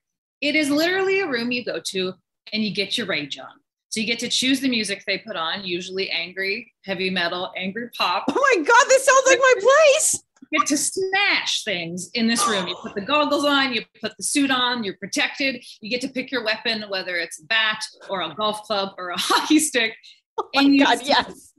[0.42, 2.14] It is literally a room you go to
[2.52, 3.50] and you get your rage on.
[3.90, 7.90] So you get to choose the music they put on, usually angry, heavy metal, angry
[7.98, 8.26] pop.
[8.30, 10.24] Oh my god, this sounds like my place.
[10.54, 12.68] You get to smash things in this room.
[12.68, 15.64] You put the goggles on, you put the suit on, you're protected.
[15.82, 19.10] You get to pick your weapon, whether it's a bat or a golf club or
[19.10, 19.96] a hockey stick.
[20.36, 21.54] Oh my And you god, yes.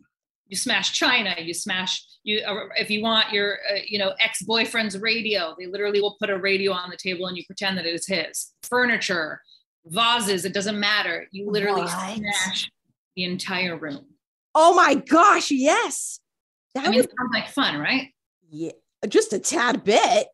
[0.48, 2.40] you smash china you smash you
[2.76, 6.72] if you want your uh, you know ex-boyfriend's radio they literally will put a radio
[6.72, 9.40] on the table and you pretend that it is his furniture
[9.86, 12.16] vases it doesn't matter you literally What?
[12.16, 12.68] smash
[13.14, 14.04] the entire room
[14.56, 16.18] Oh my gosh, yes.
[16.74, 18.08] That i mean would sounds like fun right
[18.50, 18.72] yeah,
[19.06, 20.26] just a tad bit.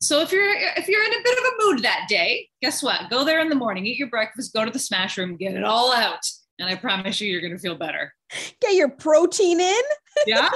[0.00, 3.10] so if you're if you're in a bit of a mood that day guess what?
[3.10, 5.64] Go there in the morning eat your breakfast go to the smash room get it
[5.64, 6.20] all out.
[6.58, 8.12] And i promise you you're going to feel better.
[8.60, 9.82] Get your protein in,
[10.26, 10.50] yeah.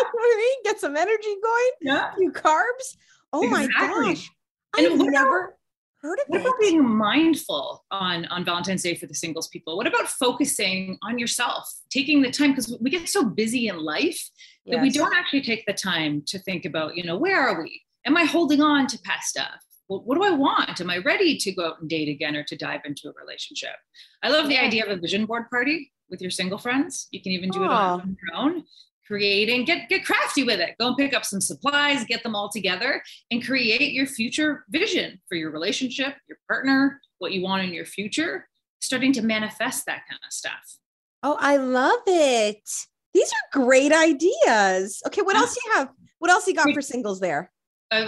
[0.65, 2.13] get some energy going, yeah.
[2.13, 2.97] A few carbs.
[3.33, 4.29] Oh my gosh.
[4.77, 5.57] And I've what about- never
[6.05, 6.47] heard of What it.
[6.47, 9.77] about being mindful on on Valentine's Day for the singles people?
[9.77, 14.21] What about focusing on yourself, taking the time because we get so busy in life
[14.67, 17.83] that we don't actually take the time to think about, you know, where are we?
[18.07, 19.61] Am I holding on to past stuff?
[19.89, 20.81] Well, what do I want?
[20.81, 23.77] Am I ready to go out and date again or to dive into a relationship?
[24.23, 27.09] I love the idea of a vision board party with your single friends.
[27.11, 27.95] You can even do it Aw.
[27.95, 28.65] on your own.
[29.07, 30.75] Creating, get get crafty with it.
[30.81, 35.21] Go and pick up some supplies, get them all together, and create your future vision
[35.29, 38.49] for your relationship, your partner, what you want in your future.
[38.81, 40.79] Starting to manifest that kind of stuff.
[41.23, 42.69] Oh, I love it.
[43.15, 45.03] These are great ideas.
[45.07, 45.91] Okay, what else do you have?
[46.19, 47.51] What else you got for singles there?
[47.95, 48.07] uh,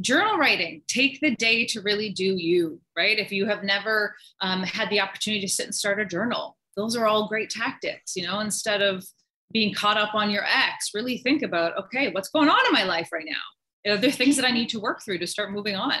[0.00, 4.62] journal writing take the day to really do you right if you have never um,
[4.62, 8.24] had the opportunity to sit and start a journal those are all great tactics you
[8.24, 9.04] know instead of
[9.52, 12.84] being caught up on your ex really think about okay what's going on in my
[12.84, 15.76] life right now are there things that i need to work through to start moving
[15.76, 15.94] on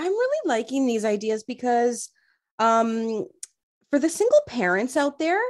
[0.00, 2.08] I'm really liking these ideas because
[2.58, 3.26] um,
[3.90, 5.40] for the single parents out there,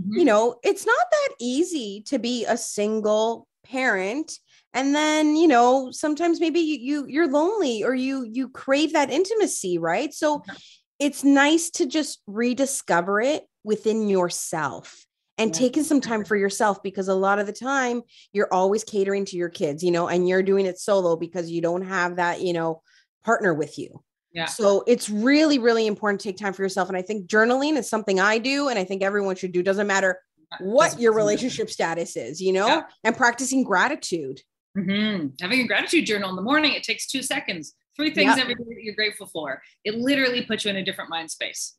[0.00, 0.16] Mhm.
[0.18, 4.38] you know, it's not that easy to be a single parent.
[4.72, 9.10] And then, you know, sometimes maybe you, you you're lonely or you you crave that
[9.10, 10.14] intimacy, right?
[10.14, 10.54] So Yeah.
[10.98, 15.04] it's nice to just rediscover it within yourself
[15.38, 15.58] and Yeah.
[15.60, 19.36] taking some time for yourself because a lot of the time you're always catering to
[19.36, 22.52] your kids, you know, and you're doing it solo because you don't have that, you
[22.52, 22.82] know,
[23.24, 24.02] partner with you.
[24.32, 24.46] Yeah.
[24.46, 26.88] So it's really, really important to take time for yourself.
[26.88, 29.62] And I think journaling is something I do, and I think everyone should do.
[29.62, 30.20] Doesn't matter
[30.60, 32.82] what your relationship status is, you know, Yeah.
[33.04, 34.42] and practicing gratitude.
[34.76, 35.40] Mhm.
[35.40, 37.74] Having a gratitude journal in the morning, it takes two seconds.
[37.96, 38.38] Three things Yep.
[38.38, 39.62] every day that you're grateful for.
[39.84, 41.74] It literally puts you in a different mind space.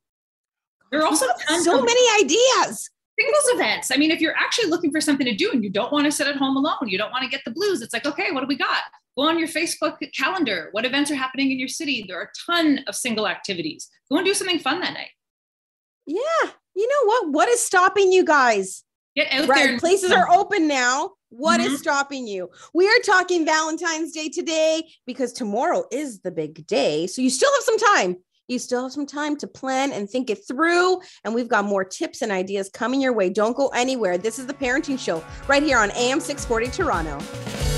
[0.91, 1.27] There are also
[1.63, 2.89] so of many ideas.
[3.19, 3.91] Singles events.
[3.91, 6.11] I mean, if you're actually looking for something to do and you don't want to
[6.11, 8.41] sit at home alone, you don't want to get the blues, it's like, okay, what
[8.41, 8.83] do we got?
[9.17, 10.69] Go on your Facebook calendar.
[10.71, 12.05] What events are happening in your city?
[12.07, 13.89] There are a ton of single activities.
[14.09, 15.09] Go and do something fun that night.
[16.05, 16.51] Yeah.
[16.75, 17.29] You know what?
[17.31, 18.83] What is stopping you guys?
[19.15, 19.47] Get out there.
[19.47, 19.69] Right.
[19.71, 21.11] and- Places are open now.
[21.29, 21.77] What is Mhm.
[21.77, 22.49] stopping you?
[22.73, 27.05] We are talking Valentine's Day today because tomorrow is the big day.
[27.05, 28.17] So you still have some time.
[28.49, 30.99] You still have some time to plan and think it through.
[31.23, 33.29] And we've got more tips and ideas coming your way.
[33.29, 34.17] Don't go anywhere.
[34.17, 37.68] This is the Parenting Show right here on AM 640 Toronto.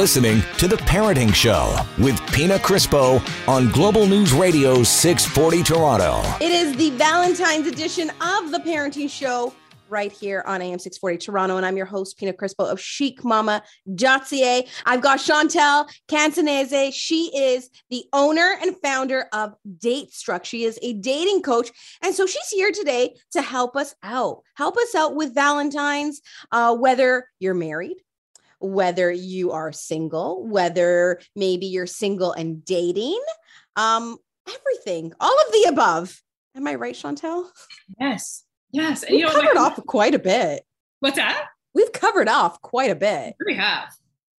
[0.00, 6.22] Listening to The Parenting Show with Pina Crispo on Global News Radio 640 Toronto.
[6.42, 9.52] It is the Valentine's edition of the Parenting Show
[9.90, 11.58] right here on AM 640 Toronto.
[11.58, 14.66] And I'm your host, Pina Crispo of chicmama.ca.
[14.86, 16.94] I've got Shantelle Canzanese.
[16.94, 20.46] She is the owner and founder of Date Struck.
[20.46, 21.70] She is a dating coach.
[22.02, 26.74] And so she's here today to help us out, help us out with Valentine's, uh,
[26.74, 27.98] whether you're married,
[28.60, 33.20] whether you are single, whether maybe you're single and dating,
[33.76, 34.16] um,
[34.48, 36.22] everything, all of the above.
[36.54, 37.48] Am I right, Shantelle?
[37.98, 38.44] Yes.
[38.72, 39.02] Yes.
[39.02, 40.62] And We've you know, covered like- off quite a bit.
[41.00, 41.46] What's that?
[41.74, 43.34] We've covered off quite a bit.
[43.46, 43.88] We have.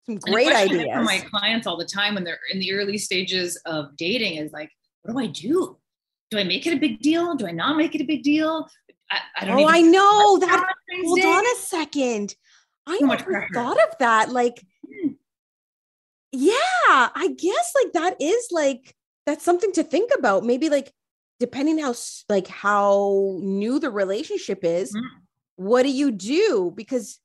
[0.05, 0.87] Some great ideas.
[0.93, 4.51] from my clients all the time when they're in the early stages of dating is
[4.51, 4.69] like,
[5.03, 5.77] what do I do?
[6.29, 7.35] Do I make it a big deal?
[7.35, 8.67] Do I not make it a big deal?
[9.09, 10.73] I, I don't Oh, I know that.
[11.03, 12.35] Hold on a second.
[12.87, 14.31] I So never thought of that.
[14.31, 15.09] Like, Hmm.
[16.31, 16.53] yeah,
[16.89, 20.43] I guess like that is like that's something to think about.
[20.43, 20.91] Maybe like
[21.39, 21.93] depending how
[22.29, 25.01] like how new the relationship is, Mm.
[25.57, 26.71] what do you do?
[26.75, 27.19] Because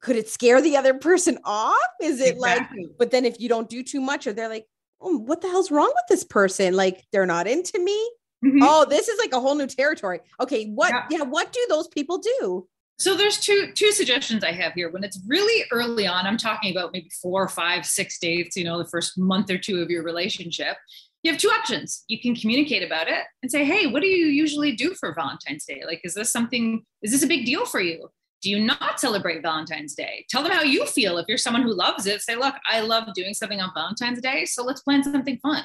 [0.00, 1.78] could it scare the other person off?
[2.02, 2.62] Is it like,
[2.98, 4.66] but then if you don't do too much, or they're like,
[5.00, 6.74] oh, what the hell's wrong with this person?
[6.74, 8.10] Like they're not into me.
[8.44, 8.58] Mhm.
[8.62, 10.20] Oh, this is like a whole new territory.
[10.40, 10.90] Okay, what?
[10.90, 11.06] Yeah.
[11.18, 12.68] yeah what do those people do?
[12.98, 14.90] So there's two two suggestions I have here.
[14.90, 18.78] When it's really early on, I'm talking about maybe four, five, six dates, you know,
[18.78, 20.76] the first month or two of your relationship.
[21.22, 22.04] You have two options.
[22.08, 25.64] You can communicate about it and say, hey, what do you usually do for Valentine's
[25.64, 25.82] Day?
[25.86, 28.10] Like, is this something, is this a big deal for you?
[28.42, 30.26] Do you not celebrate Valentine's Day?
[30.28, 31.16] Tell them how you feel.
[31.16, 34.44] If you're someone who loves it, say, look, I love doing something on Valentine's Day,
[34.44, 35.64] so let's plan something fun.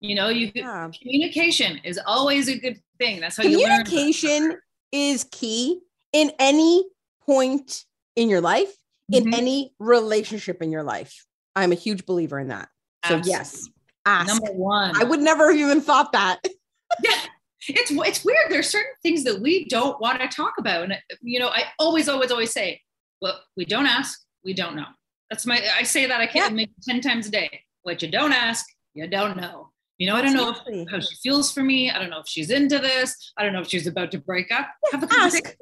[0.00, 0.90] You know, you Yeah.
[0.98, 3.20] communication is always a good thing.
[3.20, 3.84] That's how you learn.
[3.84, 4.56] Communication
[4.92, 5.80] is key
[6.16, 6.84] in any
[7.26, 7.84] point
[8.16, 8.74] in your life,
[9.12, 9.34] in Mhm.
[9.34, 11.26] any relationship in your life.
[11.54, 12.70] I'm a huge believer in that.
[13.06, 13.68] So yes,
[14.06, 14.28] ask.
[14.28, 14.96] Number one.
[14.96, 16.40] I would never have even thought that.
[17.04, 17.20] yeah
[17.68, 21.40] it's it's weird there's certain things that we don't want to talk about and you
[21.40, 22.80] know i always always always say
[23.20, 24.86] well we don't ask we don't know
[25.30, 27.50] that's my i say that i can't make 10 times a day
[27.82, 31.16] what you don't ask you don't know you know i don't know if, how she
[31.16, 33.86] feels for me i don't know if she's into this i don't know if she's
[33.86, 35.56] about to break up have a ask.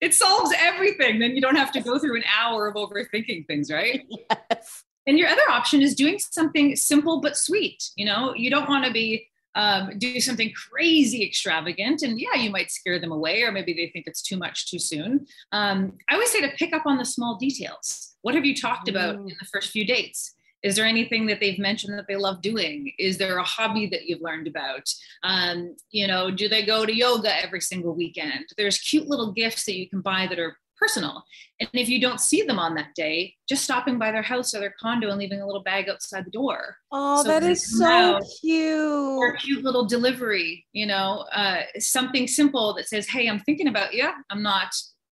[0.00, 3.70] It solves everything then you don't have to go through an hour of overthinking things
[3.70, 4.06] right
[4.50, 4.84] Yes.
[5.06, 7.90] and your other option is doing something simple but sweet.
[7.96, 12.50] You know, you don't want to be um, do something crazy extravagant, and yeah, you
[12.50, 15.26] might scare them away, or maybe they think it's too much too soon.
[15.50, 18.16] Um, I always say to pick up on the small details.
[18.20, 19.30] What have you talked about Mm.
[19.30, 20.34] in the first few dates?
[20.62, 22.92] Is there anything that they've mentioned that they love doing?
[22.98, 24.88] Is there a hobby that you've learned about?
[25.22, 28.46] Um, you know, do they go to yoga every single weekend?
[28.56, 31.24] There's cute little gifts that you can buy that are personal.
[31.60, 34.60] And if you don't see them on that day, just stopping by their house or
[34.60, 37.86] their condo and leaving a little bag outside the door Oh, So that is so
[37.86, 39.40] out or a cute.
[39.40, 44.10] cute little delivery, you know, uh, something simple that says, Hey, I'm thinking about you.
[44.30, 44.74] I'm not,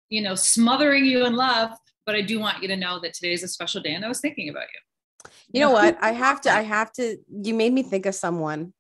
[0.10, 1.72] you know, smothering you in love,
[2.06, 4.20] but I do want you to know that today's a special day and I was
[4.20, 4.80] thinking about you.
[5.52, 5.98] You know what?
[6.02, 8.74] I have to, I have to, you made me think of someone.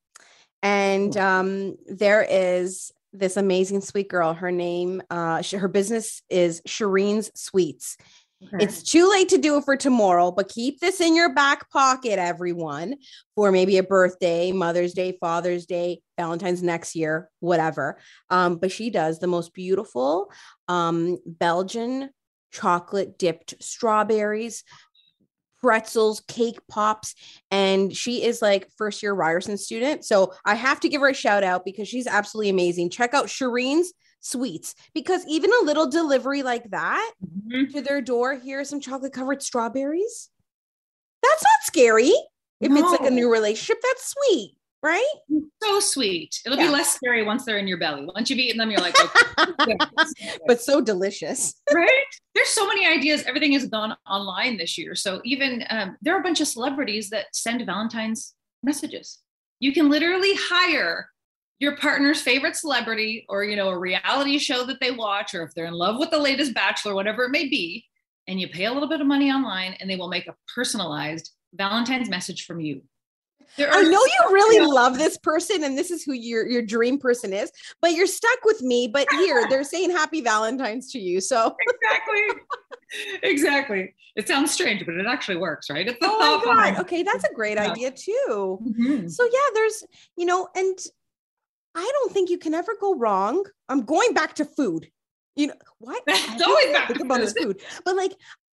[0.63, 4.34] And um, there is this amazing sweet girl.
[4.34, 7.97] Her name, uh, she, her business is Shireen's Sweets.
[8.43, 8.63] Okay.
[8.63, 12.17] It's too late to do it for tomorrow, but keep this in your back pocket,
[12.17, 12.95] everyone,
[13.36, 17.99] for maybe a birthday, Mother's Day, Father's Day, Valentine's next year, whatever.
[18.32, 20.32] Um, but she does the most beautiful
[20.67, 22.10] um, Belgian
[22.51, 24.63] chocolate dipped strawberries,
[25.62, 27.15] pretzels, cake pops,
[27.50, 30.06] and she is like first year Ryerson student.
[30.06, 32.89] So I have to give her a shout out because she's absolutely amazing.
[32.89, 37.71] Check out Shireen's sweets because even a little delivery like that mm-hmm.
[37.74, 40.30] to their door, here's some chocolate covered strawberries.
[41.24, 42.13] That's not scary.
[42.60, 42.80] If no.
[42.80, 45.13] it's like a new relationship, that's sweet right?
[45.62, 46.39] So sweet.
[46.46, 46.67] It'll yeah.
[46.67, 48.08] be less scary once they're in your belly.
[48.15, 48.96] Once you've eaten them, you're like,
[49.39, 49.78] okay.
[50.48, 52.04] but so delicious, right?
[52.34, 53.24] There's so many ideas.
[53.24, 54.96] Everything has gone online this year.
[54.96, 59.20] So even um, there are a bunch of celebrities that send Valentine's messages.
[59.60, 61.10] You can literally hire
[61.60, 65.54] your partner's favorite celebrity or you know a reality show that they watch or if
[65.54, 67.86] they're in love with the latest bachelor whatever it may be
[68.28, 71.32] and you pay a little bit of money online and they will make a personalized
[71.54, 72.82] valentine's message from you
[73.60, 77.34] I know you really love this person and this is who your your dream person
[77.34, 78.88] is, but you're stuck with me.
[78.88, 81.22] But here they're saying happy Valentine's to you.
[81.22, 82.44] So exactly.
[83.24, 83.96] exactly.
[84.16, 85.88] It sounds strange, but it actually works, right?
[85.88, 86.82] It's the oh my God.
[86.82, 87.72] Okay, that's a great yeah.
[87.72, 88.60] idea too.
[88.62, 89.08] Mm-hmm.
[89.08, 89.84] So yeah, there's,
[90.18, 90.78] you know, and
[91.76, 93.46] I don't think you can ever go wrong.
[93.70, 94.90] I'm going back to food.
[95.36, 96.04] You know, what?
[96.08, 97.62] That's always back think about is food.
[97.86, 98.12] But like,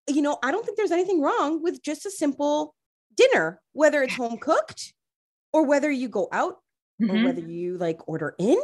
[0.08, 2.74] you know, I don't think there's anything wrong with just a simple
[3.16, 4.94] dinner, whether it's home cooked
[5.52, 6.58] or whether you go out
[7.00, 7.16] mm-hmm.
[7.16, 8.58] or whether you like order in,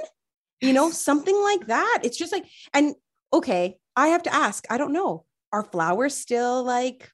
[0.60, 2.00] you know, something like that.
[2.02, 2.94] It's just like, and
[3.32, 7.10] okay, I have to ask, I don't know, are flowers still like?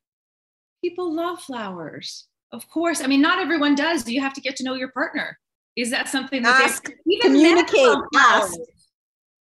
[0.83, 2.29] People love flowers.
[2.53, 3.01] Of course.
[3.01, 4.09] I mean, not everyone does.
[4.09, 5.38] You have to get to know your partner.
[5.77, 8.55] Is that something that ask, even communicate, ask.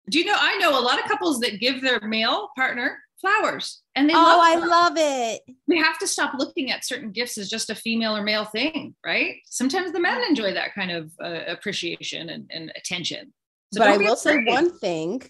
[0.09, 0.35] Do you know?
[0.37, 4.17] I know a lot of couples that give their male partner flowers and they oh
[4.17, 5.41] love i love it.
[5.67, 8.95] We have to stop looking at certain gifts as just a female or male thing
[9.05, 9.35] right?
[9.45, 13.31] Sometimes the men enjoy that kind of uh, appreciation and, and attention.
[13.73, 14.45] So but i will afraid.
[14.47, 15.21] say one thing.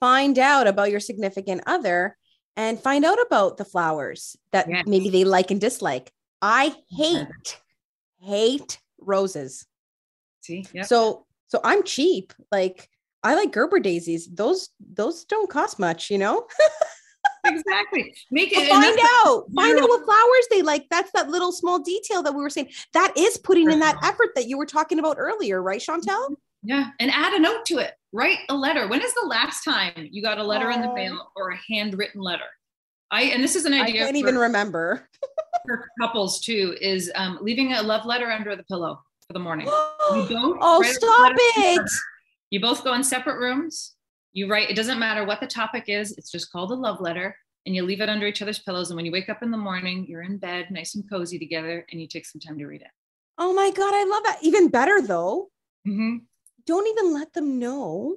[0.00, 2.18] Find out about your significant other
[2.56, 4.84] and find out about the flowers that yes.
[4.86, 6.12] maybe they like and dislike.
[6.42, 7.60] I hate
[8.20, 9.64] hate roses.
[10.40, 10.86] See yep.
[10.86, 12.32] so so i'm cheap.
[12.50, 12.88] Like
[13.22, 14.28] I like Gerber daisies.
[14.32, 16.46] Those those don't cost much, you know.
[17.44, 18.14] exactly.
[18.30, 19.44] Make it find out.
[19.54, 20.86] Find out what flowers they like.
[20.90, 22.70] That's that little small detail that we were saying.
[22.92, 26.36] That is putting in that effort that you were talking about earlier, right, Shantelle?
[26.62, 27.94] Yeah, and add a note to it.
[28.12, 28.88] Write a letter.
[28.88, 30.74] When is the last time you got a letter oh.
[30.74, 32.44] in the mail or a handwritten letter?
[33.10, 34.02] I and this is an idea.
[34.02, 35.08] I can't for, even remember.
[35.66, 39.66] for couples too, is um, leaving a love letter under the pillow for the morning.
[39.70, 41.90] oh, stop it!
[42.50, 43.94] You both go in separate rooms.
[44.32, 47.36] You write, it doesn't matter what the topic is, it's just called a love letter.
[47.64, 48.90] And you leave it under each other's pillows.
[48.90, 51.84] And when you wake up in the morning, you're in bed, nice and cozy together,
[51.90, 52.90] and you take some time to read it.
[53.38, 54.38] Oh my God, I love that.
[54.42, 55.50] Even better though.
[55.86, 56.18] Mm-hmm.
[56.64, 58.16] Don't even let them know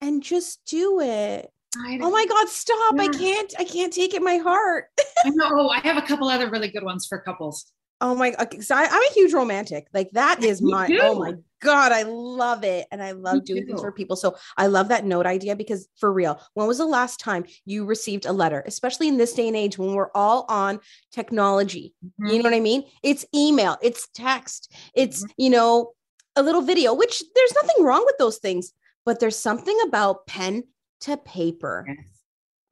[0.00, 1.50] and just do it.
[1.76, 2.94] Oh my God, stop.
[2.96, 3.02] Yeah.
[3.02, 4.86] I can't, I can't take it my heart.
[5.24, 5.68] I know.
[5.68, 7.72] I have a couple other really good ones for couples.
[8.00, 9.88] Oh my, so I, am a huge romantic.
[9.92, 12.86] Like that is my, oh my God, I love it.
[12.90, 14.16] And I love doing things for people.
[14.16, 17.84] So I love that note idea because for real, when was the last time you
[17.84, 20.80] received a letter, especially in this day and age when we're all on
[21.12, 21.94] technology?
[22.04, 22.26] Mm-hmm.
[22.28, 22.84] You know what I mean?
[23.02, 25.32] It's email, it's text, it's, mm-hmm.
[25.36, 25.92] you know,
[26.36, 28.72] a little video, which there's nothing wrong with those things,
[29.04, 30.64] but there's something about pen
[31.00, 31.84] to paper.
[31.86, 32.19] Yes.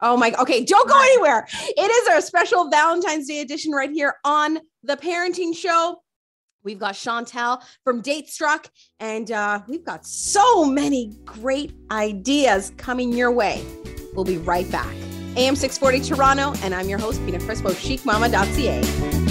[0.01, 1.45] Oh my, okay, don't go anywhere.
[1.51, 6.01] It is our special Valentine's Day edition right here on the Parenting Show.
[6.63, 13.13] We've got Shantelle from Date Struck, and uh, we've got so many great ideas coming
[13.13, 13.63] your way.
[14.13, 14.93] We'll be right back.
[15.37, 19.28] AM 640 Toronto, and I'm your host, Pina Crispo, chicmama.ca.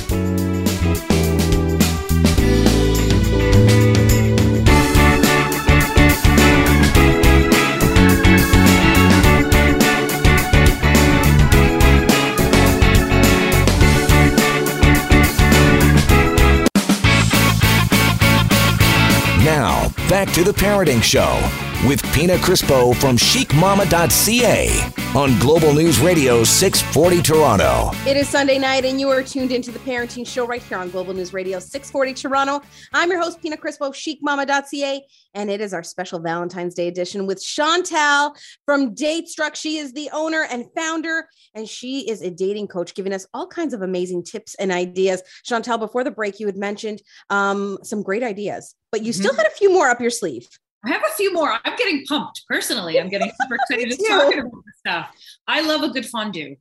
[20.09, 21.39] back to the Parenting Show
[21.87, 27.91] with Pina Crispo from chicmama.ca on Global News Radio 640 Toronto.
[28.07, 30.91] It is Sunday night, and you are tuned into the Parenting Show right here on
[30.91, 32.63] Global News Radio 640 Toronto.
[32.93, 35.03] I'm your host, Pina Crispo, chicmama.ca,
[35.35, 38.35] and it is our special Valentine's Day edition with Shantelle
[38.65, 39.55] from Date Struck.
[39.55, 43.47] She is the owner and founder, and she is a dating coach, giving us all
[43.47, 45.23] kinds of amazing tips and ideas.
[45.47, 49.23] Shantelle, before the break, you had mentioned um, some great ideas, but you mm-hmm.
[49.23, 50.49] still had a few more up your sleeve.
[50.85, 51.59] I have a few more.
[51.65, 53.01] I'm getting pumped personally.
[53.01, 55.11] I'm getting super excited to talk about this stuff.
[55.47, 56.57] I love a good fondue.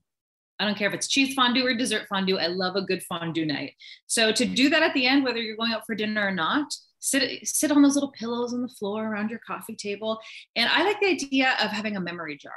[0.60, 2.38] I don't care if it's cheese fondue or dessert fondue.
[2.38, 3.74] I love a good fondue night.
[4.08, 6.74] So to do that at the end, whether you're going out for dinner or not,
[7.00, 10.20] sit sit on those little pillows on the floor around your coffee table.
[10.56, 12.54] And I like the idea of having a memory jar.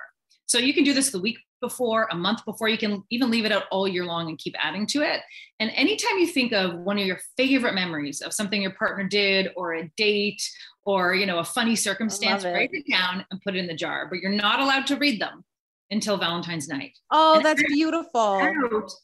[0.47, 2.69] So you can do this the week before, a month before.
[2.69, 5.21] You can even leave it out all year long and keep adding to it.
[5.59, 9.51] And anytime you think of one of your favorite memories of something your partner did
[9.57, 10.43] or a date
[10.85, 12.53] or you know a funny circumstance, it.
[12.53, 14.09] write it down and put it in the jar.
[14.11, 15.45] But you're not allowed to read them
[15.91, 16.97] until Valentine's night.
[17.11, 18.41] Oh, and that's beautiful.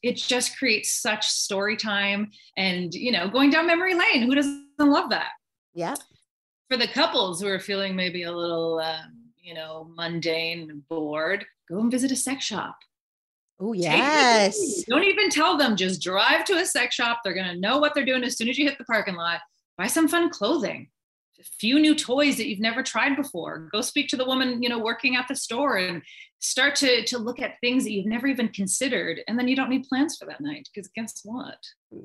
[0.03, 4.23] it just creates such story time and you know going down memory lane.
[4.23, 5.31] Who doesn't love that?
[5.75, 5.95] Yeah.
[6.71, 11.45] For the couples who are feeling maybe a little um, you know mundane and bored,
[11.69, 12.77] go and visit a sex shop.
[13.59, 14.85] Oh, yes.
[14.87, 17.21] Don't even tell them, just drive to a sex shop.
[17.25, 19.41] They're going to know what they're doing as soon as you hit the parking lot.
[19.79, 20.89] Buy some fun clothing,
[21.41, 23.69] a few new toys that you've never tried before.
[23.73, 26.03] Go speak to the woman, you know, working at the store and
[26.39, 29.21] start to, to look at things that you've never even considered.
[29.27, 31.59] And then you don't need plans for that night because guess what?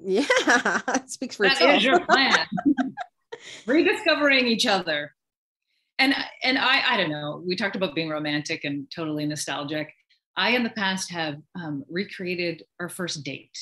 [0.05, 0.25] Yeah,
[0.87, 1.77] it speaks for that itself.
[1.77, 2.45] is your plan.
[3.65, 5.11] Rediscovering each other
[6.01, 7.41] and and I I don't know.
[7.45, 9.93] We talked about being romantic and totally nostalgic.
[10.35, 13.57] I in the past have um, recreated our first date.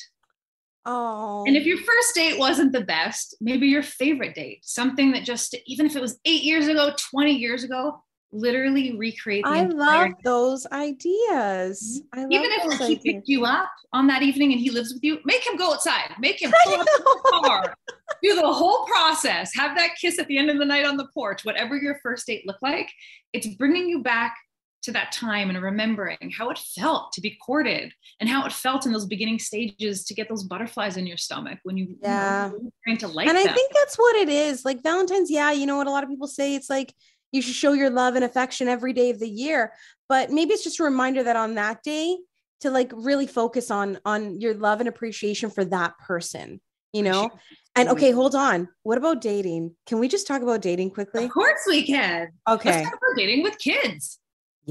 [0.86, 1.44] Oh.
[1.46, 5.54] And if your first date wasn't the best, maybe your favorite date, something that just
[5.66, 8.02] even if it was eight years ago, twenty years ago,
[8.32, 9.44] literally recreate.
[9.46, 12.02] I love those ideas.
[12.14, 12.18] Mm-hmm.
[12.18, 13.02] I love even if he ideas.
[13.04, 16.12] picked you up on that evening and he lives with you, make him go outside,
[16.18, 17.74] make him pull up the car,
[18.22, 21.08] do the whole process, have that kiss at the end of the night on the
[21.12, 22.90] porch, whatever your first date looked like.
[23.32, 24.36] It's bringing you back
[24.82, 28.86] to that time and remembering how it felt to be courted and how it felt
[28.86, 32.52] in those beginning stages to get those butterflies in your stomach when you yeah you
[32.52, 33.46] know, trying to like and them.
[33.46, 36.08] i think that's what it is like valentine's yeah you know what a lot of
[36.08, 36.94] people say it's like
[37.32, 39.72] you should show your love and affection every day of the year.
[40.08, 42.16] But maybe it's just a reminder that on that day
[42.60, 46.60] to like really focus on on your love and appreciation for that person
[46.92, 47.30] you know?
[47.76, 47.96] And mm-hmm.
[47.96, 48.68] okay hold on.
[48.82, 49.74] What about dating?
[49.86, 51.24] Can we just talk about dating quickly?
[51.24, 52.28] Of course we can.
[52.48, 52.70] Okay.
[52.70, 54.18] Let's talk about dating with kids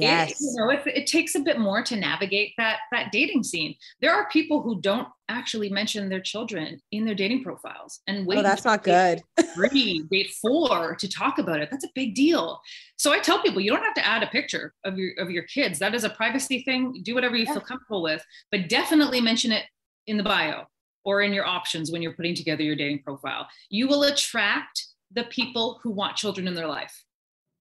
[0.01, 0.31] Yes.
[0.31, 3.75] It, you know, it, it takes a bit more to navigate that that dating scene.
[4.01, 8.23] There are people who don't actually mention their children in their dating profiles and oh,
[8.25, 8.39] wait.
[8.39, 9.21] Oh, that's not good.
[9.53, 11.69] three, date four to talk about it.
[11.71, 12.61] That's a big deal.
[12.97, 15.43] So I tell people you don't have to add a picture of your of your
[15.43, 15.79] kids.
[15.79, 17.01] That is a privacy thing.
[17.03, 17.53] Do whatever you yeah.
[17.53, 19.63] feel comfortable with, but definitely mention it
[20.07, 20.63] in the bio
[21.05, 23.47] or in your options when you're putting together your dating profile.
[23.69, 27.03] You will attract the people who want children in their life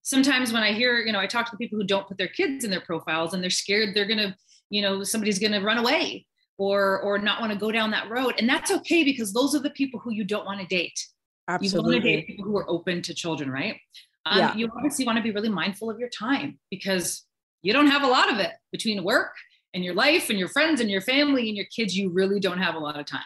[0.09, 2.29] sometimes when I hear, you know, I talk to the people who don't put their
[2.29, 4.35] kids in their profiles and they're scared they're going to,
[4.71, 8.09] you know, somebody's going to run away or or not want to go down that
[8.09, 8.35] road.
[8.39, 10.99] And that's okay because those are the people who you don't want to date.
[11.47, 11.79] Absolutely.
[11.79, 13.77] You want to date people who are open to children, right?
[14.25, 14.55] Um, yeah.
[14.55, 17.25] You obviously want to be really mindful of your time because
[17.63, 19.35] you don't have a lot of it between work
[19.75, 21.95] and your life and your friends and your family and your kids.
[21.97, 23.21] You really don't have a lot of time.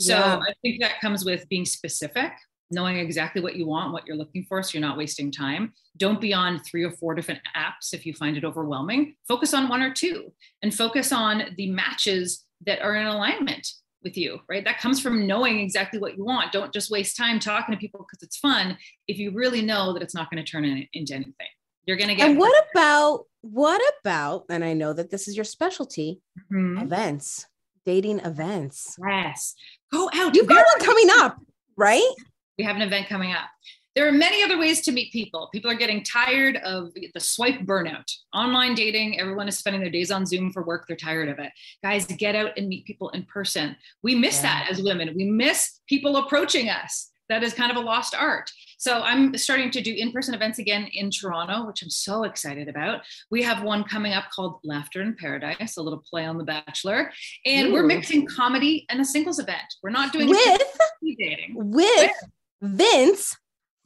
[0.00, 0.38] So yeah.
[0.38, 2.32] I think that comes with being specific
[2.70, 5.72] knowing exactly what you want, what you're looking for, so you're not wasting time.
[5.96, 9.14] Don't be on three or four different apps if you find it overwhelming.
[9.28, 13.68] Focus on one or two and focus on the matches that are in alignment
[14.02, 14.64] with you, right?
[14.64, 16.52] That comes from knowing exactly what you want.
[16.52, 18.76] Don't just waste time talking to people because it's fun
[19.08, 21.34] if you really know that it's not going to turn in, into anything.
[21.86, 22.28] You're going to get.
[22.28, 26.20] And what about, what about, and I know that this is your specialty,
[26.52, 26.82] mm-hmm.
[26.82, 27.46] events,
[27.84, 28.96] dating events.
[29.06, 29.54] Yes.
[29.92, 30.34] Go out.
[30.34, 31.38] You've got one coming up,
[31.76, 32.12] right?
[32.58, 33.48] We have an event coming up.
[33.94, 35.48] There are many other ways to meet people.
[35.54, 38.10] People are getting tired of the swipe burnout.
[38.34, 40.86] Online dating, everyone is spending their days on Zoom for work.
[40.86, 41.50] They're tired of it.
[41.82, 43.74] Guys, get out and meet people in person.
[44.02, 44.42] We miss yeah.
[44.42, 45.14] that as women.
[45.16, 47.10] We miss people approaching us.
[47.28, 48.52] That is kind of a lost art.
[48.78, 53.00] So I'm starting to do in-person events again in Toronto, which I'm so excited about.
[53.30, 57.10] We have one coming up called Laughter in Paradise, a little play on The Bachelor,
[57.44, 57.72] and Ooh.
[57.72, 59.74] we're mixing comedy and a singles event.
[59.82, 60.62] We're not doing with
[61.18, 62.10] dating with, with
[62.62, 63.36] Vince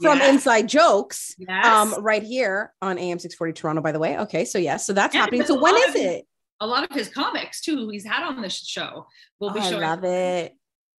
[0.01, 0.33] from yes.
[0.33, 1.64] Inside Jokes, yes.
[1.66, 4.18] um, right here on AM 640 Toronto, by the way.
[4.18, 5.45] Okay, so yes, so that's and happening.
[5.45, 6.27] So when is it?
[6.61, 9.07] A lot of his comics too, he's had on this show.
[9.39, 9.85] We'll be oh, showing.
[9.85, 10.57] I love it.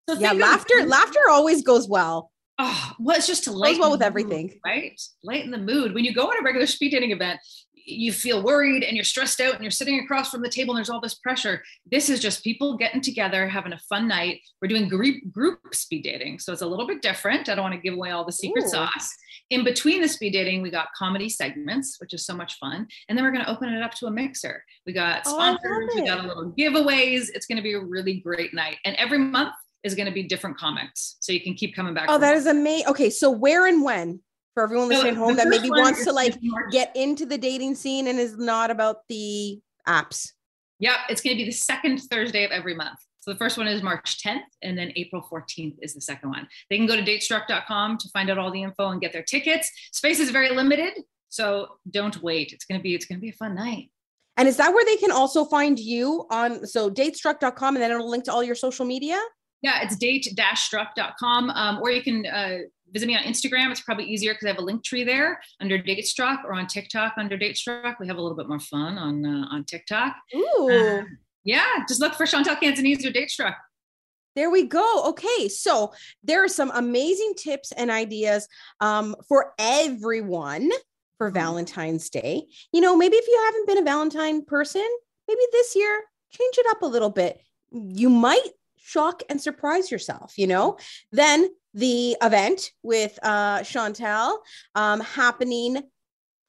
[0.09, 2.31] So yeah, laughter, laughter always goes well.
[2.59, 4.47] Oh, well, it's just to lighten well with the everything.
[4.47, 5.01] mood, right?
[5.23, 5.95] Lighten the mood.
[5.95, 7.39] When you go on a regular speed dating event,
[7.85, 10.77] you feel worried and you're stressed out and you're sitting across from the table and
[10.77, 11.63] there's all this pressure.
[11.89, 14.41] This is just people getting together, having a fun night.
[14.61, 16.39] We're doing group group speed dating.
[16.39, 17.49] So it's a little bit different.
[17.49, 18.69] I don't want to give away all the secret Ooh.
[18.69, 19.09] sauce.
[19.49, 22.87] In between the speed dating, we got comedy segments, which is so much fun.
[23.09, 24.63] And then we're going to open it up to a mixer.
[24.85, 27.29] We got Oh, sponsors, we got a little giveaways.
[27.33, 28.77] It's going to be a really great night.
[28.85, 29.53] And every month
[29.83, 31.17] is going to be different comics.
[31.19, 32.05] So you can keep coming back.
[32.09, 32.35] Oh, that more.
[32.35, 32.87] is amazing.
[32.87, 34.19] Okay, so where and when
[34.53, 36.37] for everyone So listening at home that maybe wants to like
[36.71, 40.31] get into the dating scene and is not about the apps.
[40.79, 42.99] Yeah, it's going to be the second Thursday of every month.
[43.19, 46.47] So the first one is March 10th, and then April 14th is the second one.
[46.71, 49.71] They can go to datestruck.com to find out all the info and get their tickets.
[49.91, 50.93] Space is very limited,
[51.29, 52.51] so don't wait.
[52.51, 53.91] It's going to be it's going to be a fun night.
[54.37, 58.09] And is that where they can also find you on so datestruck.com and then it'll
[58.09, 59.21] link to all your social media?
[59.61, 62.57] Yeah, it's date-struck.com, um, or you can uh,
[62.91, 63.71] visit me on Instagram.
[63.71, 67.13] It's probably easier because I have a link tree there under Datestruck, or on TikTok
[67.17, 67.95] under Datestruck.
[67.99, 70.15] We have a little bit more fun on uh, on TikTok.
[70.35, 70.69] Ooh.
[70.71, 73.55] Um, yeah, just look for Shantelle Canzanese or Datestruck.
[74.35, 75.03] There we go.
[75.07, 78.47] Okay, so there are some amazing tips and ideas
[78.79, 80.69] um, for everyone
[81.17, 82.45] for Valentine's Day.
[82.71, 84.87] You know, maybe if you haven't been a Valentine person,
[85.27, 87.41] maybe this year change it up a little bit.
[87.71, 88.49] You might
[88.81, 90.33] shock and surprise yourself.
[90.37, 90.77] You know,
[91.11, 94.39] then the event with uh, Shantelle
[94.75, 95.81] um, happening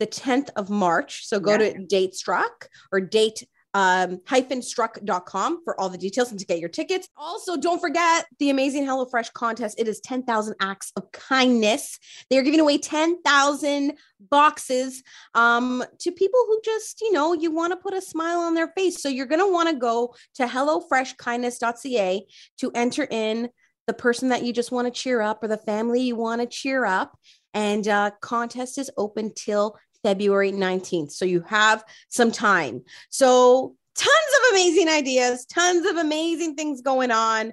[0.00, 1.26] the 10th of March.
[1.26, 1.58] So go Yeah.
[1.58, 6.68] to Datestruck or date um, hyphen struck.com for all the details and to get your
[6.68, 7.08] tickets.
[7.16, 9.78] Also, don't forget the amazing HelloFresh contest.
[9.78, 11.98] It is 10,000 acts of kindness.
[12.28, 15.02] They are giving away 10,000 boxes
[15.34, 18.68] um, to people who just, you know, you want to put a smile on their
[18.68, 19.02] face.
[19.02, 22.26] So you're going to want to go to HelloFreshKindness.ca
[22.58, 23.48] to enter in
[23.86, 26.46] the person that you just want to cheer up or the family you want to
[26.46, 27.18] cheer up.
[27.54, 31.12] And uh, contest is open till February 19th.
[31.12, 32.82] So you have some time.
[33.10, 37.52] So tons of amazing ideas, tons of amazing things going on.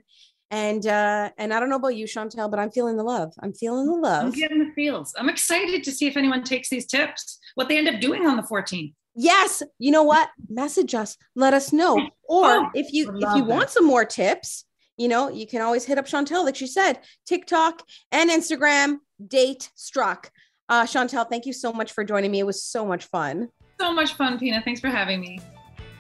[0.51, 3.33] And uh, and I don't know about you, Shantelle, but I'm feeling the love.
[3.39, 4.25] I'm feeling the love.
[4.25, 5.13] I'm getting the feels.
[5.15, 8.35] I'm excited to see if anyone takes these tips, what they end up doing on
[8.35, 8.93] the 14th.
[9.15, 10.29] Yes, you know what?
[10.49, 11.97] Message us, let us know.
[12.29, 13.45] Or Oh, if you if you that.
[13.47, 14.63] want some more tips,
[14.97, 17.81] you know, you can always hit up Shantelle, like she said, TikTok
[18.11, 20.31] and Instagram, date struck.
[20.69, 22.39] Uh, Shantelle, thank you so much for joining me.
[22.39, 23.49] It was so much fun.
[23.79, 24.61] So much fun, Pina.
[24.63, 25.41] Thanks for having me.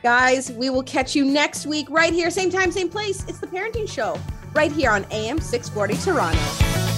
[0.03, 3.25] Guys, we will catch you next week right here, same time, same place.
[3.27, 4.17] It's the Parenting Show
[4.53, 6.88] right here on AM 640 Toronto.